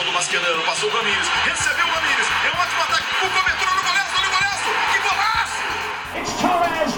marcação 0.00 0.04
do 0.04 0.12
Mascherano, 0.12 0.62
passou 0.62 0.88
o 0.88 0.92
Ramires, 0.92 1.28
recebeu 1.44 1.86
o 1.86 1.90
Ramires, 1.90 2.26
é 2.44 2.50
um 2.56 2.60
ótimo 2.60 2.82
ataque, 2.82 3.04
o 3.24 3.30
cobertor 3.30 3.74
no 3.74 3.82
golaço, 3.82 4.16
olha 4.16 4.28
o 4.28 4.30
golaço, 4.30 4.64
que 4.92 4.98
golaço! 5.08 5.58
It's 6.16 6.32
Torres! 6.40 6.92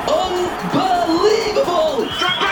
Unbelievable! 0.75 2.52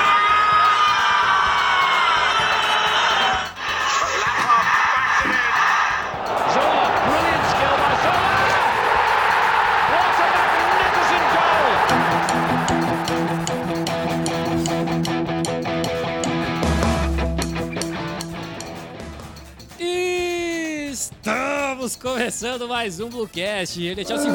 Estamos 21.80 21.96
começando 21.96 22.68
mais 22.68 23.00
um 23.00 23.08
Bluecast. 23.08 23.82
Ele 23.82 24.02
é 24.02 24.04
Chelsea. 24.04 24.30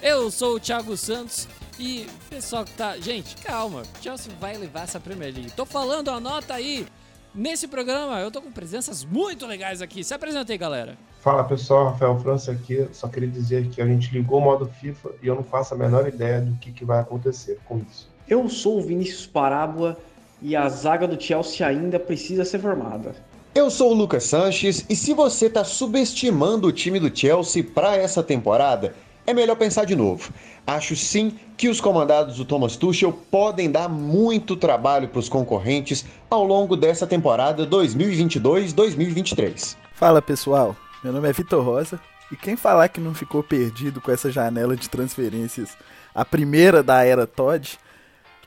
Eu 0.00 0.30
sou 0.30 0.54
o 0.54 0.60
Thiago 0.60 0.96
Santos 0.96 1.48
e 1.80 2.06
pessoal 2.30 2.64
que 2.64 2.70
tá. 2.74 2.96
Gente, 2.98 3.34
calma. 3.42 3.82
Chelsea 4.00 4.32
vai 4.40 4.56
levar 4.56 4.84
essa 4.84 5.00
Premier 5.00 5.34
League. 5.34 5.50
Tô 5.50 5.66
falando, 5.66 6.12
anota 6.12 6.54
aí. 6.54 6.86
Nesse 7.34 7.66
programa 7.66 8.20
eu 8.20 8.30
tô 8.30 8.40
com 8.40 8.52
presenças 8.52 9.04
muito 9.04 9.48
legais 9.48 9.82
aqui. 9.82 10.04
Se 10.04 10.14
apresentei, 10.14 10.56
galera. 10.56 10.96
Fala 11.20 11.42
pessoal, 11.42 11.86
Rafael 11.86 12.20
França 12.20 12.52
aqui. 12.52 12.86
Só 12.92 13.08
queria 13.08 13.28
dizer 13.28 13.68
que 13.70 13.82
a 13.82 13.86
gente 13.86 14.12
ligou 14.12 14.38
o 14.38 14.42
modo 14.42 14.66
FIFA 14.80 15.10
e 15.20 15.26
eu 15.26 15.34
não 15.34 15.42
faço 15.42 15.74
a 15.74 15.76
menor 15.76 16.06
ideia 16.06 16.40
do 16.40 16.56
que, 16.58 16.70
que 16.70 16.84
vai 16.84 17.00
acontecer 17.00 17.58
com 17.64 17.78
isso. 17.78 18.08
Eu 18.28 18.48
sou 18.48 18.78
o 18.78 18.82
Vinícius 18.82 19.26
Parábola 19.26 19.98
e 20.40 20.54
a 20.54 20.68
zaga 20.68 21.08
do 21.08 21.20
Chelsea 21.20 21.66
ainda 21.66 21.98
precisa 21.98 22.44
ser 22.44 22.60
formada. 22.60 23.16
Eu 23.54 23.70
sou 23.70 23.92
o 23.92 23.94
Lucas 23.94 24.24
Sanches 24.24 24.84
e 24.90 24.96
se 24.96 25.14
você 25.14 25.46
está 25.46 25.62
subestimando 25.62 26.66
o 26.66 26.72
time 26.72 26.98
do 26.98 27.16
Chelsea 27.16 27.62
para 27.62 27.96
essa 27.96 28.20
temporada, 28.20 28.96
é 29.24 29.32
melhor 29.32 29.54
pensar 29.54 29.84
de 29.84 29.94
novo. 29.94 30.34
Acho 30.66 30.96
sim 30.96 31.38
que 31.56 31.68
os 31.68 31.80
comandados 31.80 32.36
do 32.36 32.44
Thomas 32.44 32.76
Tuchel 32.76 33.12
podem 33.12 33.70
dar 33.70 33.88
muito 33.88 34.56
trabalho 34.56 35.06
para 35.06 35.20
os 35.20 35.28
concorrentes 35.28 36.04
ao 36.28 36.44
longo 36.44 36.76
dessa 36.76 37.06
temporada 37.06 37.64
2022-2023. 37.64 39.76
Fala 39.94 40.20
pessoal, 40.20 40.76
meu 41.04 41.12
nome 41.12 41.28
é 41.28 41.32
Vitor 41.32 41.64
Rosa 41.64 42.00
e 42.32 42.36
quem 42.36 42.56
falar 42.56 42.88
que 42.88 43.00
não 43.00 43.14
ficou 43.14 43.40
perdido 43.40 44.00
com 44.00 44.10
essa 44.10 44.32
janela 44.32 44.76
de 44.76 44.90
transferências, 44.90 45.78
a 46.12 46.24
primeira 46.24 46.82
da 46.82 47.04
era 47.04 47.24
Todd, 47.24 47.78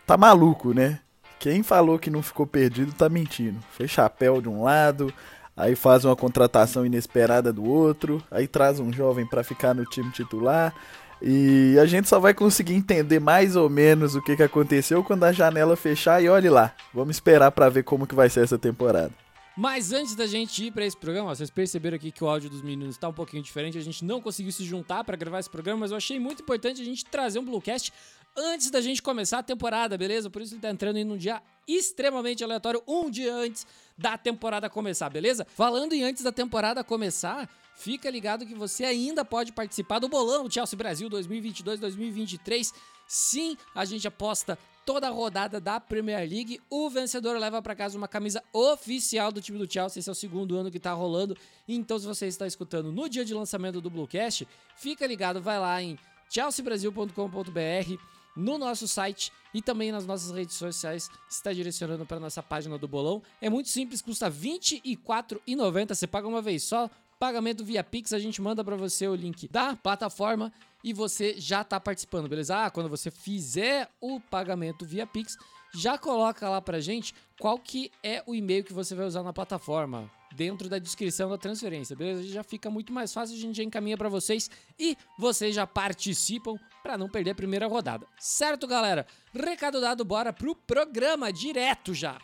tá 0.05 0.17
maluco, 0.17 0.73
né? 0.73 1.00
Quem 1.40 1.62
falou 1.64 2.00
que 2.00 2.10
não 2.10 2.24
ficou 2.24 2.48
perdido 2.48 2.94
tá 2.94 3.08
mentindo. 3.08 3.60
Fez 3.72 3.92
chapéu 3.92 4.42
de 4.42 4.50
um 4.50 4.64
lado, 4.64 5.14
aí 5.56 5.76
faz 5.76 6.04
uma 6.04 6.16
contratação 6.16 6.86
inesperada 6.86 7.54
do 7.54 7.64
outro, 7.64 8.24
aí 8.32 8.48
traz 8.48 8.80
um 8.80 8.92
jovem 8.92 9.26
para 9.26 9.44
ficar 9.44 9.74
no 9.74 9.86
time 9.86 10.12
titular. 10.12 10.74
E 11.22 11.78
a 11.82 11.86
gente 11.86 12.08
só 12.08 12.20
vai 12.20 12.34
conseguir 12.34 12.76
entender 12.76 13.20
mais 13.20 13.56
ou 13.56 13.70
menos 13.70 14.16
o 14.16 14.22
que, 14.22 14.36
que 14.36 14.44
aconteceu 14.44 15.04
quando 15.04 15.24
a 15.24 15.32
janela 15.32 15.76
fechar 15.76 16.22
e 16.22 16.30
olhe 16.30 16.50
lá. 16.50 16.74
Vamos 16.94 17.16
esperar 17.16 17.52
para 17.52 17.70
ver 17.70 17.84
como 17.84 18.06
que 18.06 18.14
vai 18.14 18.30
ser 18.30 18.44
essa 18.44 18.58
temporada. 18.58 19.12
Mas 19.58 19.92
antes 19.92 20.14
da 20.14 20.28
gente 20.28 20.66
ir 20.66 20.72
para 20.72 20.86
esse 20.86 20.96
programa, 20.96 21.32
ó, 21.32 21.36
vocês 21.36 21.50
perceberam 21.50 21.96
aqui 21.96 22.12
que 22.12 22.24
o 22.24 22.30
áudio 22.30 22.48
dos 22.48 22.62
meninos 22.62 22.94
está 22.94 23.10
um 23.10 23.14
pouquinho 23.14 23.42
diferente. 23.42 23.76
A 23.76 23.82
gente 23.82 24.06
não 24.06 24.22
conseguiu 24.22 24.52
se 24.52 24.64
juntar 24.64 25.04
para 25.04 25.18
gravar 25.18 25.40
esse 25.40 25.50
programa, 25.50 25.80
mas 25.80 25.90
eu 25.90 25.98
achei 25.98 26.20
muito 26.20 26.44
importante 26.44 26.80
a 26.80 26.86
gente 26.86 27.04
trazer 27.04 27.40
um 27.40 27.44
Bluecast 27.44 27.92
antes 28.38 28.70
da 28.70 28.80
gente 28.80 29.02
começar 29.02 29.40
a 29.40 29.44
temporada, 29.44 29.98
beleza? 29.98 30.30
Por 30.30 30.42
isso 30.42 30.54
ele 30.54 30.62
tá 30.62 30.70
entrando 30.70 30.98
em 30.98 31.10
um 31.10 31.18
dia 31.18 31.42
extremamente 31.68 32.44
aleatório, 32.44 32.84
um 32.88 33.10
dia 33.10 33.34
antes 33.34 33.66
da 33.98 34.18
temporada 34.18 34.70
começar, 34.70 35.10
beleza? 35.10 35.46
Falando 35.56 35.94
em 35.94 36.04
antes 36.04 36.24
da 36.24 36.32
temporada 36.32 36.84
começar, 36.84 37.50
fica 37.76 38.09
ligado 38.09 38.46
que 38.46 38.53
você 38.53 38.86
ainda 38.86 39.26
pode 39.26 39.52
participar 39.52 40.00
do 40.00 40.08
bolão 40.08 40.50
Chelsea 40.50 40.78
Brasil 40.78 41.09
2022-2023. 41.09 42.74
Sim, 43.08 43.58
a 43.74 43.84
gente 43.84 44.08
aposta 44.08 44.58
toda 44.86 45.08
a 45.08 45.12
rodada 45.12 45.59
da 45.59 45.80
Premier 45.80 46.30
League. 46.30 46.62
O 46.70 46.90
vencedor 46.90 47.38
leva 47.38 47.62
para 47.62 47.76
casa 47.76 47.97
uma 47.97 48.08
camisa 48.08 48.44
oficial 48.53 49.31
do 49.31 49.42
time 49.42 49.58
do 49.58 49.72
Chelsea. 49.72 50.00
Esse 50.00 50.09
é 50.09 50.12
o 50.12 50.16
segundo 50.16 50.56
ano 50.56 50.72
que 50.72 50.80
tá 50.80 50.94
rolando. 50.94 51.36
Então, 51.68 51.97
se 51.97 52.06
você 52.06 52.28
está 52.28 52.46
escutando 52.46 52.92
no 52.92 53.09
dia 53.09 53.26
de 53.26 53.34
lançamento 53.34 53.81
do 53.81 53.90
Bluecast, 53.90 54.47
fica 54.78 55.06
ligado, 55.08 55.42
vai 55.42 55.59
lá 55.59 55.81
em 55.81 55.97
chelseabrasil.com.br 56.30 58.16
no 58.38 58.58
nosso 58.58 58.88
site 58.88 59.31
e 59.53 59.62
também 59.62 59.92
nas 59.92 60.06
nossas 60.06 60.31
redes 60.31 60.56
sociais, 60.56 61.09
está 61.30 61.52
direcionando 61.52 62.06
para 62.06 62.20
nossa 62.20 62.44
página 62.44 62.78
do 62.78 62.88
bolão. 62.88 63.22
É 63.42 63.50
muito 63.50 63.70
simples, 63.70 64.02
custa 64.02 64.28
R$ 64.28 64.36
24,90. 64.36 65.96
Você 65.96 66.06
paga 66.06 66.28
uma 66.28 66.42
vez 66.42 66.64
só, 66.64 66.90
pagamento 67.20 67.66
via 67.66 67.84
Pix, 67.84 68.14
a 68.14 68.20
gente 68.20 68.42
manda 68.42 68.64
para 68.64 68.76
você 68.76 69.08
o 69.08 69.16
link 69.16 69.47
da 69.47 69.76
plataforma 69.76 70.53
e 70.84 70.94
você 70.94 71.36
já 71.38 71.62
está 71.62 71.80
participando, 71.80 72.30
beleza? 72.30 72.66
Ah, 72.66 72.70
quando 72.70 72.90
você 72.90 73.09
fizer 73.09 73.90
o 74.00 74.20
pagamento 74.20 74.86
via 74.86 75.08
Pix, 75.08 75.36
já 75.74 75.97
coloca 75.97 76.47
lá 76.47 76.62
pra 76.62 76.80
gente 76.80 77.14
qual 77.40 77.58
que 77.58 77.92
é 78.03 78.24
o 78.26 78.36
e-mail 78.36 78.64
que 78.64 78.74
você 78.74 78.94
vai 78.94 79.06
usar 79.06 79.24
na 79.24 79.34
plataforma 79.34 80.09
dentro 80.38 80.70
da 80.70 80.78
descrição 80.78 81.30
da 81.30 81.38
transferência, 81.38 81.96
beleza? 81.96 82.22
Já 82.24 82.44
fica 82.44 82.70
muito 82.70 82.94
mais 82.94 83.12
fácil, 83.12 83.36
a 83.36 83.40
gente 83.40 83.58
já 83.58 83.64
encaminha 83.64 83.98
para 83.98 84.08
vocês 84.08 84.52
e 84.80 84.96
vocês 85.18 85.56
já 85.56 85.66
participam 85.66 86.56
para 86.84 86.96
não 86.96 87.09
perder 87.09 87.31
a 87.31 87.36
primeira 87.36 87.66
rodada. 87.66 88.06
Certo, 88.20 88.68
galera? 88.68 89.08
Recado 89.34 89.81
dado, 89.81 90.06
bora 90.06 90.31
pro 90.31 90.56
programa 90.56 91.34
direto 91.34 91.92
já. 91.92 92.20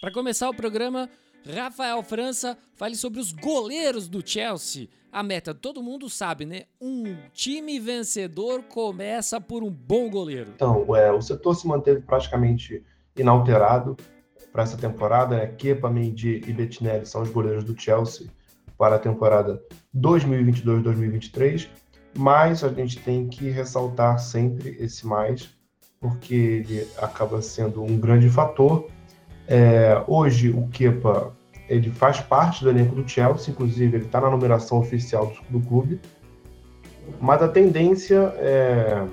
Para 0.00 0.10
começar 0.10 0.50
o 0.50 0.54
programa, 0.54 1.08
Rafael 1.46 2.02
França, 2.02 2.58
fale 2.74 2.96
sobre 2.96 3.20
os 3.20 3.30
goleiros 3.32 4.08
do 4.08 4.26
Chelsea. 4.28 4.88
A 5.12 5.22
meta, 5.22 5.54
todo 5.54 5.82
mundo 5.82 6.10
sabe, 6.10 6.44
né? 6.44 6.64
Um 6.80 7.16
time 7.32 7.78
vencedor 7.78 8.64
começa 8.64 9.40
por 9.40 9.62
um 9.62 9.70
bom 9.70 10.10
goleiro. 10.10 10.50
Então, 10.56 10.94
é, 10.96 11.12
o 11.12 11.22
setor 11.22 11.54
se 11.54 11.68
manteve 11.68 12.00
praticamente 12.00 12.84
inalterado 13.16 13.96
para 14.56 14.62
essa 14.62 14.78
temporada. 14.78 15.36
Né? 15.36 15.46
Kepa, 15.48 15.90
Mendy 15.90 16.42
e 16.46 16.52
Bettinelli 16.52 17.04
são 17.04 17.20
os 17.20 17.28
goleiros 17.28 17.62
do 17.62 17.78
Chelsea 17.78 18.26
para 18.78 18.96
a 18.96 18.98
temporada 18.98 19.62
2022-2023. 19.94 21.68
Mas 22.16 22.64
a 22.64 22.70
gente 22.70 22.98
tem 23.00 23.28
que 23.28 23.50
ressaltar 23.50 24.18
sempre 24.18 24.74
esse 24.80 25.06
mais, 25.06 25.50
porque 26.00 26.34
ele 26.34 26.88
acaba 26.96 27.42
sendo 27.42 27.82
um 27.82 27.98
grande 27.98 28.30
fator. 28.30 28.88
É, 29.46 30.02
hoje 30.06 30.48
o 30.48 30.66
Kepa 30.68 31.36
ele 31.68 31.90
faz 31.90 32.20
parte 32.20 32.64
do 32.64 32.70
elenco 32.70 32.94
do 32.94 33.06
Chelsea, 33.06 33.52
inclusive 33.52 33.94
ele 33.94 34.06
está 34.06 34.22
na 34.22 34.30
numeração 34.30 34.78
oficial 34.78 35.26
do, 35.50 35.58
do, 35.58 35.66
clube, 35.66 36.00
mas 37.20 37.42
a 37.42 37.48
tendência 37.48 38.32
é, 38.36 39.04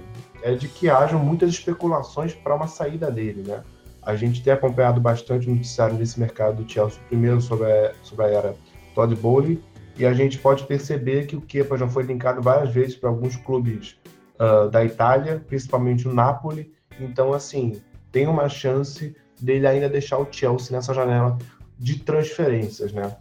é 0.43 0.53
de 0.53 0.67
que 0.67 0.87
hajam 0.87 1.19
muitas 1.19 1.49
especulações 1.49 2.33
para 2.33 2.55
uma 2.55 2.67
saída 2.67 3.11
dele, 3.11 3.43
né? 3.45 3.63
A 4.05 4.15
gente 4.15 4.43
tem 4.43 4.51
acompanhado 4.51 4.99
bastante 4.99 5.47
o 5.47 5.51
noticiário 5.51 5.95
desse 5.95 6.19
mercado 6.19 6.63
do 6.63 6.69
Chelsea, 6.69 7.01
primeiro 7.07 7.41
sobre 7.41 7.71
a, 7.71 7.93
sobre 8.03 8.25
a 8.25 8.29
era 8.29 8.55
Todd 8.93 9.15
Bowley, 9.15 9.63
e 9.97 10.05
a 10.05 10.13
gente 10.13 10.37
pode 10.39 10.65
perceber 10.65 11.27
que 11.27 11.35
o 11.35 11.41
Kepa 11.41 11.77
já 11.77 11.87
foi 11.87 12.03
linkado 12.03 12.41
várias 12.41 12.73
vezes 12.73 12.95
para 12.95 13.09
alguns 13.09 13.35
clubes 13.35 13.97
uh, 14.35 14.69
da 14.69 14.83
Itália, 14.83 15.43
principalmente 15.47 16.07
o 16.07 16.13
Napoli. 16.13 16.73
Então, 16.99 17.33
assim, 17.33 17.81
tem 18.11 18.27
uma 18.27 18.49
chance 18.49 19.15
dele 19.39 19.67
ainda 19.67 19.87
deixar 19.87 20.17
o 20.17 20.27
Chelsea 20.31 20.75
nessa 20.75 20.93
janela 20.93 21.37
de 21.77 21.99
transferências, 21.99 22.91
né? 22.91 23.15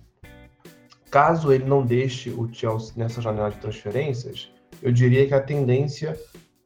Caso 1.11 1.53
ele 1.53 1.65
não 1.65 1.85
deixe 1.85 2.31
o 2.31 2.49
Chelsea 2.53 2.95
nessa 2.97 3.21
janela 3.21 3.51
de 3.51 3.59
transferências, 3.59 4.51
eu 4.83 4.91
diria 4.91 5.27
que 5.27 5.35
a 5.35 5.41
tendência 5.41 6.19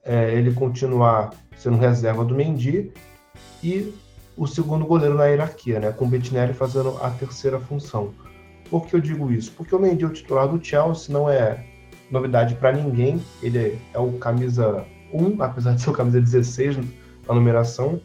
é 0.04 0.32
ele 0.32 0.52
continuar 0.52 1.34
sendo 1.56 1.76
reserva 1.76 2.24
do 2.24 2.34
Mendy 2.34 2.92
e 3.62 3.92
o 4.36 4.46
segundo 4.46 4.84
goleiro 4.84 5.14
na 5.14 5.26
hierarquia, 5.26 5.80
né? 5.80 5.92
Com 5.92 6.04
o 6.04 6.08
Bettinelli 6.08 6.52
fazendo 6.52 6.96
a 7.02 7.10
terceira 7.10 7.58
função. 7.58 8.12
Por 8.70 8.86
que 8.86 8.94
eu 8.94 9.00
digo 9.00 9.30
isso? 9.30 9.52
Porque 9.52 9.74
o 9.74 9.78
Mendy, 9.78 10.04
o 10.04 10.10
titular 10.10 10.48
do 10.48 10.62
Chelsea, 10.62 11.12
não 11.12 11.30
é 11.30 11.64
novidade 12.10 12.54
para 12.56 12.72
ninguém. 12.72 13.22
Ele 13.42 13.78
é 13.94 13.98
o 13.98 14.12
camisa 14.18 14.84
1, 15.12 15.42
apesar 15.42 15.74
de 15.74 15.82
ser 15.82 15.90
o 15.90 15.92
camisa 15.92 16.20
16 16.20 16.78
na 17.26 17.34
numeração. 17.34 18.00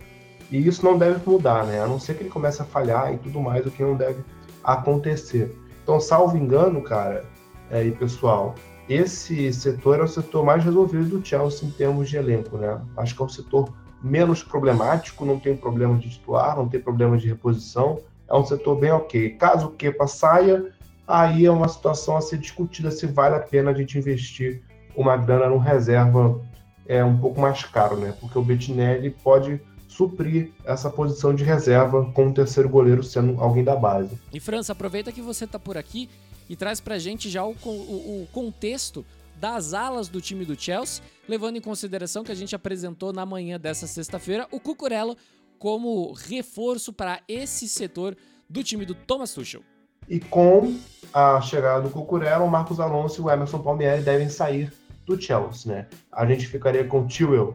E 0.51 0.67
isso 0.67 0.83
não 0.85 0.97
deve 0.97 1.19
mudar, 1.29 1.65
né? 1.65 1.81
A 1.81 1.87
não 1.87 1.99
ser 1.99 2.15
que 2.15 2.23
ele 2.23 2.29
comece 2.29 2.61
a 2.61 2.65
falhar 2.65 3.13
e 3.13 3.17
tudo 3.17 3.41
mais, 3.41 3.65
o 3.65 3.71
que 3.71 3.81
não 3.81 3.95
deve 3.95 4.23
acontecer. 4.63 5.55
Então, 5.83 5.99
salvo 5.99 6.37
engano, 6.37 6.81
cara, 6.81 7.25
é, 7.69 7.83
e 7.83 7.91
pessoal, 7.91 8.55
esse 8.87 9.51
setor 9.53 9.99
é 9.99 10.03
o 10.03 10.07
setor 10.07 10.45
mais 10.45 10.63
resolvido 10.63 11.17
do 11.17 11.25
Chelsea 11.25 11.67
em 11.67 11.71
termos 11.71 12.09
de 12.09 12.17
elenco, 12.17 12.57
né? 12.57 12.79
Acho 12.97 13.15
que 13.15 13.21
é 13.21 13.25
o 13.25 13.29
setor 13.29 13.73
menos 14.03 14.43
problemático, 14.43 15.25
não 15.25 15.39
tem 15.39 15.55
problema 15.55 15.97
de 15.97 16.09
titular, 16.09 16.55
não 16.55 16.67
tem 16.67 16.79
problema 16.79 17.17
de 17.17 17.27
reposição, 17.27 17.99
é 18.27 18.35
um 18.35 18.45
setor 18.45 18.79
bem 18.79 18.91
ok. 18.91 19.31
Caso 19.31 19.67
o 19.67 19.71
Kepa 19.71 20.07
saia, 20.07 20.71
aí 21.07 21.45
é 21.45 21.51
uma 21.51 21.67
situação 21.67 22.17
a 22.17 22.21
ser 22.21 22.37
discutida 22.37 22.89
se 22.91 23.05
vale 23.05 23.35
a 23.35 23.39
pena 23.39 23.71
a 23.71 23.73
gente 23.73 23.97
investir 23.97 24.61
uma 24.95 25.15
grana 25.17 25.49
no 25.49 25.57
reserva 25.57 26.41
é 26.87 27.03
um 27.03 27.17
pouco 27.17 27.39
mais 27.39 27.63
caro, 27.63 27.95
né? 27.95 28.13
Porque 28.19 28.37
o 28.37 28.41
Bettinelli 28.41 29.11
pode 29.11 29.61
suprir 29.87 30.51
essa 30.65 30.89
posição 30.89 31.33
de 31.33 31.43
reserva 31.43 32.05
com 32.11 32.27
o 32.27 32.33
terceiro 32.33 32.67
goleiro 32.67 33.03
sendo 33.03 33.39
alguém 33.39 33.63
da 33.63 33.75
base. 33.75 34.17
E 34.33 34.39
França, 34.39 34.71
aproveita 34.73 35.11
que 35.11 35.21
você 35.21 35.45
tá 35.45 35.59
por 35.59 35.77
aqui 35.77 36.09
e 36.49 36.55
traz 36.55 36.79
pra 36.79 36.97
gente 36.97 37.29
já 37.29 37.43
o, 37.43 37.55
o, 37.63 38.23
o 38.23 38.27
contexto 38.31 39.05
das 39.41 39.73
alas 39.73 40.07
do 40.07 40.21
time 40.21 40.45
do 40.45 40.55
Chelsea, 40.55 41.03
levando 41.27 41.57
em 41.57 41.61
consideração 41.61 42.23
que 42.23 42.31
a 42.31 42.35
gente 42.35 42.55
apresentou 42.55 43.11
na 43.11 43.25
manhã 43.25 43.59
dessa 43.59 43.87
sexta-feira 43.87 44.47
o 44.51 44.59
Cucurella 44.59 45.17
como 45.57 46.13
reforço 46.13 46.93
para 46.93 47.21
esse 47.27 47.67
setor 47.67 48.15
do 48.47 48.63
time 48.63 48.85
do 48.85 48.93
Thomas 48.93 49.33
Tuchel. 49.33 49.63
E 50.07 50.19
com 50.19 50.77
a 51.11 51.41
chegada 51.41 51.81
do 51.81 51.89
Cucurella, 51.89 52.43
o 52.43 52.51
Marcos 52.51 52.79
Alonso 52.79 53.19
e 53.19 53.25
o 53.25 53.31
Emerson 53.31 53.59
Palmieri 53.59 54.03
devem 54.03 54.29
sair 54.29 54.71
do 55.07 55.19
Chelsea, 55.19 55.73
né? 55.73 55.87
A 56.11 56.23
gente 56.27 56.45
ficaria 56.45 56.85
com 56.85 57.01
o 57.01 57.07
Tewell 57.07 57.53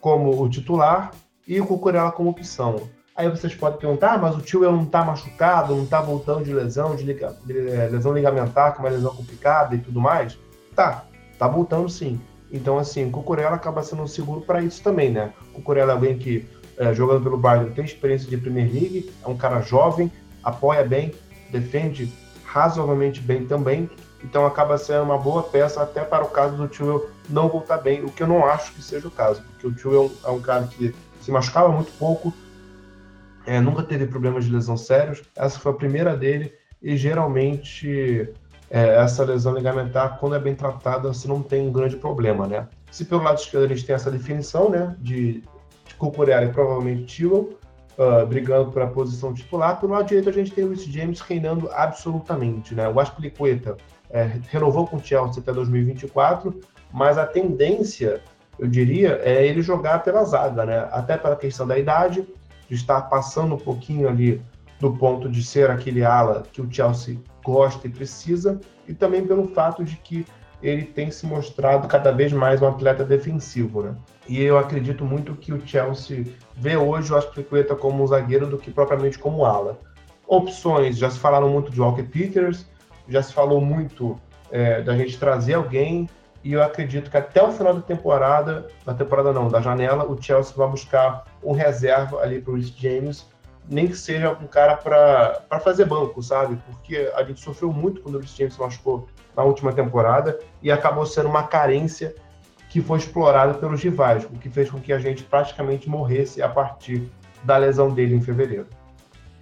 como 0.00 0.42
o 0.42 0.48
titular 0.48 1.12
e 1.46 1.60
o 1.60 1.66
Cucurella 1.66 2.12
como 2.12 2.30
opção. 2.30 2.88
Aí 3.14 3.28
vocês 3.28 3.54
podem 3.54 3.78
perguntar, 3.78 4.14
ah, 4.14 4.18
mas 4.18 4.36
o 4.36 4.40
Tewell 4.40 4.72
não 4.72 4.84
está 4.84 5.04
machucado, 5.04 5.76
não 5.76 5.84
está 5.84 6.00
voltando 6.00 6.44
de 6.44 6.52
lesão, 6.54 6.96
de, 6.96 7.04
liga, 7.04 7.36
de 7.44 7.68
é, 7.68 7.88
lesão 7.88 8.14
ligamentar, 8.14 8.72
que 8.72 8.78
é 8.78 8.80
uma 8.82 8.90
lesão 8.90 9.14
complicada 9.14 9.74
e 9.74 9.78
tudo 9.78 10.00
mais? 10.00 10.38
Tá, 10.74 11.06
tá 11.38 11.48
voltando 11.48 11.88
sim. 11.88 12.20
Então, 12.50 12.78
assim, 12.78 13.06
o 13.06 13.10
Cucurella 13.10 13.56
acaba 13.56 13.82
sendo 13.82 14.02
um 14.02 14.06
seguro 14.06 14.40
para 14.40 14.62
isso 14.62 14.82
também, 14.82 15.10
né? 15.10 15.32
O 15.50 15.56
Cucurella 15.56 15.92
é 15.92 15.94
alguém 15.94 16.16
que, 16.16 16.46
é, 16.78 16.94
jogando 16.94 17.22
pelo 17.22 17.36
Bayern, 17.36 17.70
tem 17.72 17.84
experiência 17.84 18.28
de 18.28 18.36
Premier 18.36 18.70
League, 18.72 19.10
é 19.24 19.28
um 19.28 19.36
cara 19.36 19.60
jovem, 19.60 20.10
apoia 20.42 20.84
bem, 20.84 21.12
defende 21.50 22.12
razoavelmente 22.44 23.20
bem 23.20 23.46
também, 23.46 23.90
então 24.22 24.46
acaba 24.46 24.78
sendo 24.78 25.02
uma 25.02 25.18
boa 25.18 25.42
peça 25.42 25.82
até 25.82 26.02
para 26.02 26.24
o 26.24 26.28
caso 26.28 26.56
do 26.56 26.68
Tio 26.68 27.06
não 27.28 27.48
voltar 27.48 27.78
bem, 27.78 28.04
o 28.04 28.10
que 28.10 28.22
eu 28.22 28.26
não 28.26 28.46
acho 28.46 28.72
que 28.72 28.82
seja 28.82 29.08
o 29.08 29.10
caso, 29.10 29.42
porque 29.42 29.66
o 29.66 29.72
Tio 29.72 30.12
é 30.24 30.30
um 30.30 30.40
cara 30.40 30.66
que 30.66 30.94
se 31.20 31.30
machucava 31.30 31.68
muito 31.68 31.92
pouco, 31.98 32.32
é, 33.44 33.60
nunca 33.60 33.82
teve 33.82 34.06
problemas 34.06 34.44
de 34.44 34.52
lesão 34.52 34.76
sérios, 34.76 35.22
essa 35.36 35.58
foi 35.58 35.72
a 35.72 35.74
primeira 35.76 36.16
dele, 36.16 36.52
e 36.82 36.96
geralmente 36.96 38.28
é, 38.70 38.96
essa 38.96 39.24
lesão 39.24 39.54
ligamentar, 39.54 40.18
quando 40.18 40.34
é 40.34 40.38
bem 40.38 40.54
tratada, 40.54 41.08
você 41.08 41.28
não 41.28 41.42
tem 41.42 41.68
um 41.68 41.72
grande 41.72 41.96
problema, 41.96 42.46
né? 42.46 42.66
Se 42.90 43.04
pelo 43.04 43.22
lado 43.22 43.38
esquerdo 43.38 43.68
gente 43.68 43.84
tem 43.84 43.94
essa 43.94 44.10
definição, 44.10 44.70
né, 44.70 44.96
de, 44.98 45.42
de 45.84 45.94
Cucurella 45.98 46.46
e 46.46 46.52
provavelmente 46.52 47.04
Tio, 47.04 47.58
uh, 47.98 48.26
brigando 48.26 48.70
por 48.70 48.82
a 48.82 48.86
posição 48.86 49.32
titular. 49.32 49.78
Pelo 49.80 49.92
lado 49.92 50.06
direito, 50.06 50.28
a 50.28 50.32
gente 50.32 50.50
tem 50.50 50.64
o 50.64 50.68
Luiz 50.68 50.84
James 50.84 51.20
reinando 51.20 51.70
absolutamente. 51.72 52.74
Né? 52.74 52.88
O 52.88 52.98
Aspilicueta 52.98 53.76
é, 54.10 54.30
renovou 54.48 54.86
com 54.86 54.96
o 54.96 55.02
Chelsea 55.02 55.42
até 55.42 55.52
2024, 55.52 56.60
mas 56.92 57.18
a 57.18 57.26
tendência, 57.26 58.20
eu 58.58 58.66
diria, 58.66 59.20
é 59.22 59.46
ele 59.46 59.62
jogar 59.62 60.02
pela 60.02 60.24
zaga, 60.24 60.64
né? 60.64 60.88
até 60.90 61.16
pela 61.16 61.36
questão 61.36 61.66
da 61.66 61.78
idade, 61.78 62.26
de 62.68 62.74
estar 62.74 63.02
passando 63.02 63.54
um 63.54 63.58
pouquinho 63.58 64.08
ali 64.08 64.42
do 64.80 64.92
ponto 64.92 65.28
de 65.28 65.42
ser 65.42 65.70
aquele 65.70 66.04
ala 66.04 66.44
que 66.52 66.60
o 66.60 66.70
Chelsea 66.70 67.18
gosta 67.44 67.86
e 67.86 67.90
precisa, 67.90 68.60
e 68.86 68.94
também 68.94 69.26
pelo 69.26 69.48
fato 69.48 69.84
de 69.84 69.96
que 69.96 70.26
ele 70.62 70.84
tem 70.84 71.10
se 71.10 71.26
mostrado 71.26 71.86
cada 71.86 72.10
vez 72.12 72.32
mais 72.32 72.62
um 72.62 72.68
atleta 72.68 73.04
defensivo, 73.04 73.82
né? 73.82 73.94
E 74.28 74.42
eu 74.42 74.58
acredito 74.58 75.04
muito 75.04 75.34
que 75.34 75.52
o 75.52 75.66
Chelsea 75.66 76.24
vê 76.56 76.76
hoje 76.76 77.12
o 77.12 77.16
Aspilicueta 77.16 77.76
como 77.76 78.02
um 78.02 78.06
zagueiro 78.06 78.46
do 78.46 78.58
que 78.58 78.70
propriamente 78.70 79.18
como 79.18 79.44
ala. 79.44 79.78
Opções, 80.26 80.96
já 80.96 81.10
se 81.10 81.18
falaram 81.18 81.48
muito 81.48 81.70
de 81.70 81.80
Walker 81.80 82.02
Peters, 82.02 82.66
já 83.08 83.22
se 83.22 83.32
falou 83.32 83.60
muito 83.60 84.18
é, 84.50 84.82
da 84.82 84.96
gente 84.96 85.18
trazer 85.18 85.54
alguém, 85.54 86.08
e 86.42 86.52
eu 86.52 86.62
acredito 86.62 87.10
que 87.10 87.16
até 87.16 87.42
o 87.42 87.52
final 87.52 87.74
da 87.74 87.80
temporada, 87.80 88.68
da 88.84 88.94
temporada 88.94 89.32
não, 89.32 89.48
da 89.48 89.60
janela, 89.60 90.04
o 90.04 90.20
Chelsea 90.20 90.54
vai 90.56 90.68
buscar 90.68 91.24
um 91.42 91.52
reserva 91.52 92.20
ali 92.20 92.40
para 92.40 92.54
o 92.54 92.60
James, 92.60 93.26
nem 93.68 93.88
que 93.88 93.96
seja 93.96 94.32
um 94.32 94.46
cara 94.46 94.76
para 94.76 95.60
fazer 95.60 95.84
banco, 95.84 96.22
sabe? 96.22 96.56
Porque 96.66 97.10
a 97.14 97.22
gente 97.24 97.40
sofreu 97.40 97.72
muito 97.72 98.00
quando 98.00 98.16
o 98.16 98.18
Rhys 98.18 98.34
James 98.34 98.54
se 98.54 98.60
machucou 98.60 99.08
na 99.36 99.42
última 99.42 99.72
temporada 99.72 100.38
e 100.62 100.70
acabou 100.70 101.04
sendo 101.04 101.28
uma 101.28 101.42
carência 101.42 102.14
que 102.68 102.80
foi 102.80 102.98
explorada 102.98 103.54
pelos 103.54 103.82
rivais, 103.82 104.24
o 104.24 104.38
que 104.38 104.50
fez 104.50 104.70
com 104.70 104.80
que 104.80 104.92
a 104.92 104.98
gente 104.98 105.22
praticamente 105.22 105.88
morresse 105.88 106.42
a 106.42 106.48
partir 106.48 107.10
da 107.44 107.56
lesão 107.56 107.90
dele 107.90 108.14
em 108.14 108.20
fevereiro. 108.20 108.66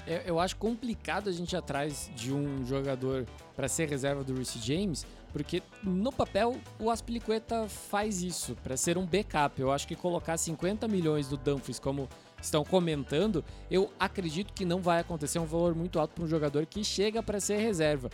Eu, 0.07 0.19
eu 0.19 0.41
acho 0.41 0.57
complicado 0.57 1.29
a 1.29 1.33
gente 1.33 1.53
ir 1.53 1.57
atrás 1.57 2.11
de 2.15 2.33
um 2.33 2.65
jogador 2.67 3.25
para 3.57 3.69
ser 3.69 3.89
reserva 3.89 4.23
do 4.23 4.35
Reece 4.35 4.59
James, 4.59 5.07
porque 5.33 5.63
no 5.83 6.13
papel 6.13 6.57
o 6.79 6.91
Aspilicueta 6.91 7.67
faz 7.67 8.23
isso, 8.23 8.55
para 8.63 8.77
ser 8.77 8.99
um 8.99 9.07
backup. 9.07 9.61
Eu 9.61 9.73
acho 9.73 9.89
que 9.89 9.97
colocar 9.97 10.37
50 10.37 10.87
milhões 10.87 11.29
do 11.29 11.37
Dumfries 11.37 11.79
como 11.79 12.09
estão 12.45 12.65
comentando, 12.65 13.45
eu 13.71 13.91
acredito 13.99 14.53
que 14.53 14.65
não 14.65 14.81
vai 14.81 15.01
acontecer 15.01 15.39
um 15.39 15.47
valor 15.47 15.75
muito 15.75 15.99
alto 15.99 16.15
para 16.15 16.25
um 16.25 16.29
jogador 16.29 16.67
que 16.67 16.85
chega 16.85 17.23
para 17.23 17.41
ser 17.41 17.57
reserva. 17.59 18.11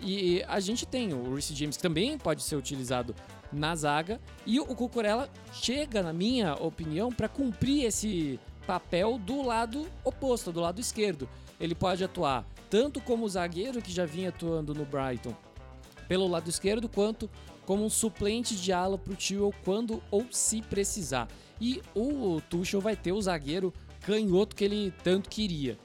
E 0.00 0.42
a 0.48 0.58
gente 0.60 0.86
tem 0.86 1.12
o 1.12 1.34
Reece 1.34 1.54
James 1.54 1.76
que 1.76 1.82
também 1.82 2.16
pode 2.16 2.42
ser 2.42 2.56
utilizado 2.56 3.14
na 3.52 3.74
zaga 3.74 4.20
e 4.46 4.58
o 4.58 4.64
Cucurella 4.66 5.28
chega, 5.52 6.02
na 6.02 6.12
minha 6.12 6.54
opinião, 6.54 7.10
para 7.10 7.28
cumprir 7.28 7.84
esse 7.84 8.40
papel 8.66 9.18
do 9.18 9.42
lado 9.42 9.86
oposto, 10.02 10.52
do 10.52 10.60
lado 10.60 10.80
esquerdo. 10.80 11.28
Ele 11.58 11.74
pode 11.74 12.02
atuar 12.02 12.46
tanto 12.70 13.00
como 13.00 13.28
zagueiro 13.28 13.82
que 13.82 13.92
já 13.92 14.06
vinha 14.06 14.30
atuando 14.30 14.74
no 14.74 14.86
Brighton 14.86 15.36
pelo 16.08 16.26
lado 16.26 16.48
esquerdo, 16.48 16.88
quanto 16.88 17.30
como 17.66 17.84
um 17.84 17.90
suplente 17.90 18.56
de 18.56 18.72
ala 18.72 18.98
para 18.98 19.12
o 19.12 19.16
Tio 19.16 19.54
quando 19.64 20.02
ou 20.10 20.26
se 20.30 20.60
precisar. 20.62 21.28
E 21.60 21.82
o 21.94 22.40
Tuchel 22.48 22.80
vai 22.80 22.96
ter 22.96 23.12
o 23.12 23.20
zagueiro 23.20 23.72
canhoto 24.00 24.56
que 24.56 24.64
ele 24.64 24.92
tanto 25.04 25.28
queria. 25.28 25.76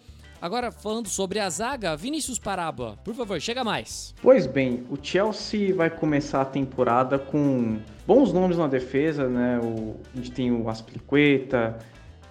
Agora, 0.42 0.72
falando 0.72 1.08
sobre 1.08 1.40
a 1.40 1.50
zaga, 1.50 1.96
Vinícius 1.96 2.38
Parábola, 2.38 2.98
por 3.04 3.16
favor, 3.16 3.40
chega 3.42 3.64
mais. 3.64 4.14
Pois 4.22 4.46
bem, 4.46 4.84
o 4.90 4.98
Chelsea 5.02 5.74
vai 5.74 5.90
começar 5.90 6.42
a 6.42 6.46
temporada 6.46 7.18
com 7.18 7.80
bons 8.06 8.32
nomes 8.32 8.58
na 8.58 8.68
defesa, 8.68 9.28
né? 9.28 9.60
O, 9.64 9.96
a 10.14 10.18
gente 10.18 10.32
tem 10.32 10.52
o 10.52 10.70
Aspilicueta, 10.70 11.78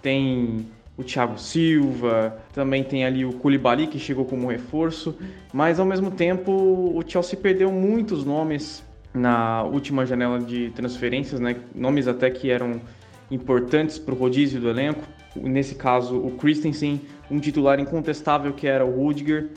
tem 0.01 0.69
o 0.97 1.03
Thiago 1.03 1.39
Silva, 1.39 2.39
também 2.53 2.85
tem 2.85 3.05
ali 3.05 3.25
o 3.25 3.33
Koulibaly 3.33 3.89
que 3.89 3.99
chegou 3.99 4.25
como 4.25 4.49
reforço, 4.49 5.17
mas 5.53 5.81
ao 5.81 5.87
mesmo 5.87 6.11
tempo 6.11 6.53
o 6.53 7.03
Chelsea 7.05 7.39
perdeu 7.39 7.73
muitos 7.73 8.25
nomes 8.25 8.85
na 9.13 9.65
última 9.65 10.07
janela 10.07 10.39
de 10.39 10.71
transferências, 10.71 11.41
né? 11.41 11.57
Nomes 11.75 12.07
até 12.07 12.31
que 12.31 12.51
eram 12.51 12.81
importantes 13.31 13.99
para 13.99 14.15
o 14.15 14.17
rodízio 14.17 14.61
do 14.61 14.69
elenco. 14.69 15.05
Nesse 15.37 15.75
caso, 15.75 16.17
o 16.17 16.33
Christensen, 16.33 17.01
um 17.31 17.41
titular 17.41 17.81
incontestável 17.81 18.53
que 18.53 18.67
era 18.67 18.85
o 18.85 18.91
Rudiger. 18.91 19.51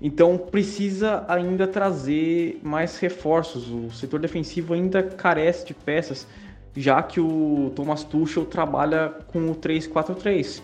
Então 0.00 0.36
precisa 0.36 1.24
ainda 1.28 1.66
trazer 1.66 2.58
mais 2.62 2.98
reforços. 2.98 3.68
O 3.68 3.90
setor 3.90 4.20
defensivo 4.20 4.74
ainda 4.74 5.02
carece 5.02 5.66
de 5.66 5.74
peças, 5.74 6.26
já 6.76 7.02
que 7.02 7.20
o 7.20 7.72
Thomas 7.76 8.02
Tuchel 8.02 8.44
trabalha 8.44 9.12
com 9.28 9.50
o 9.50 9.54
3-4-3. 9.54 10.60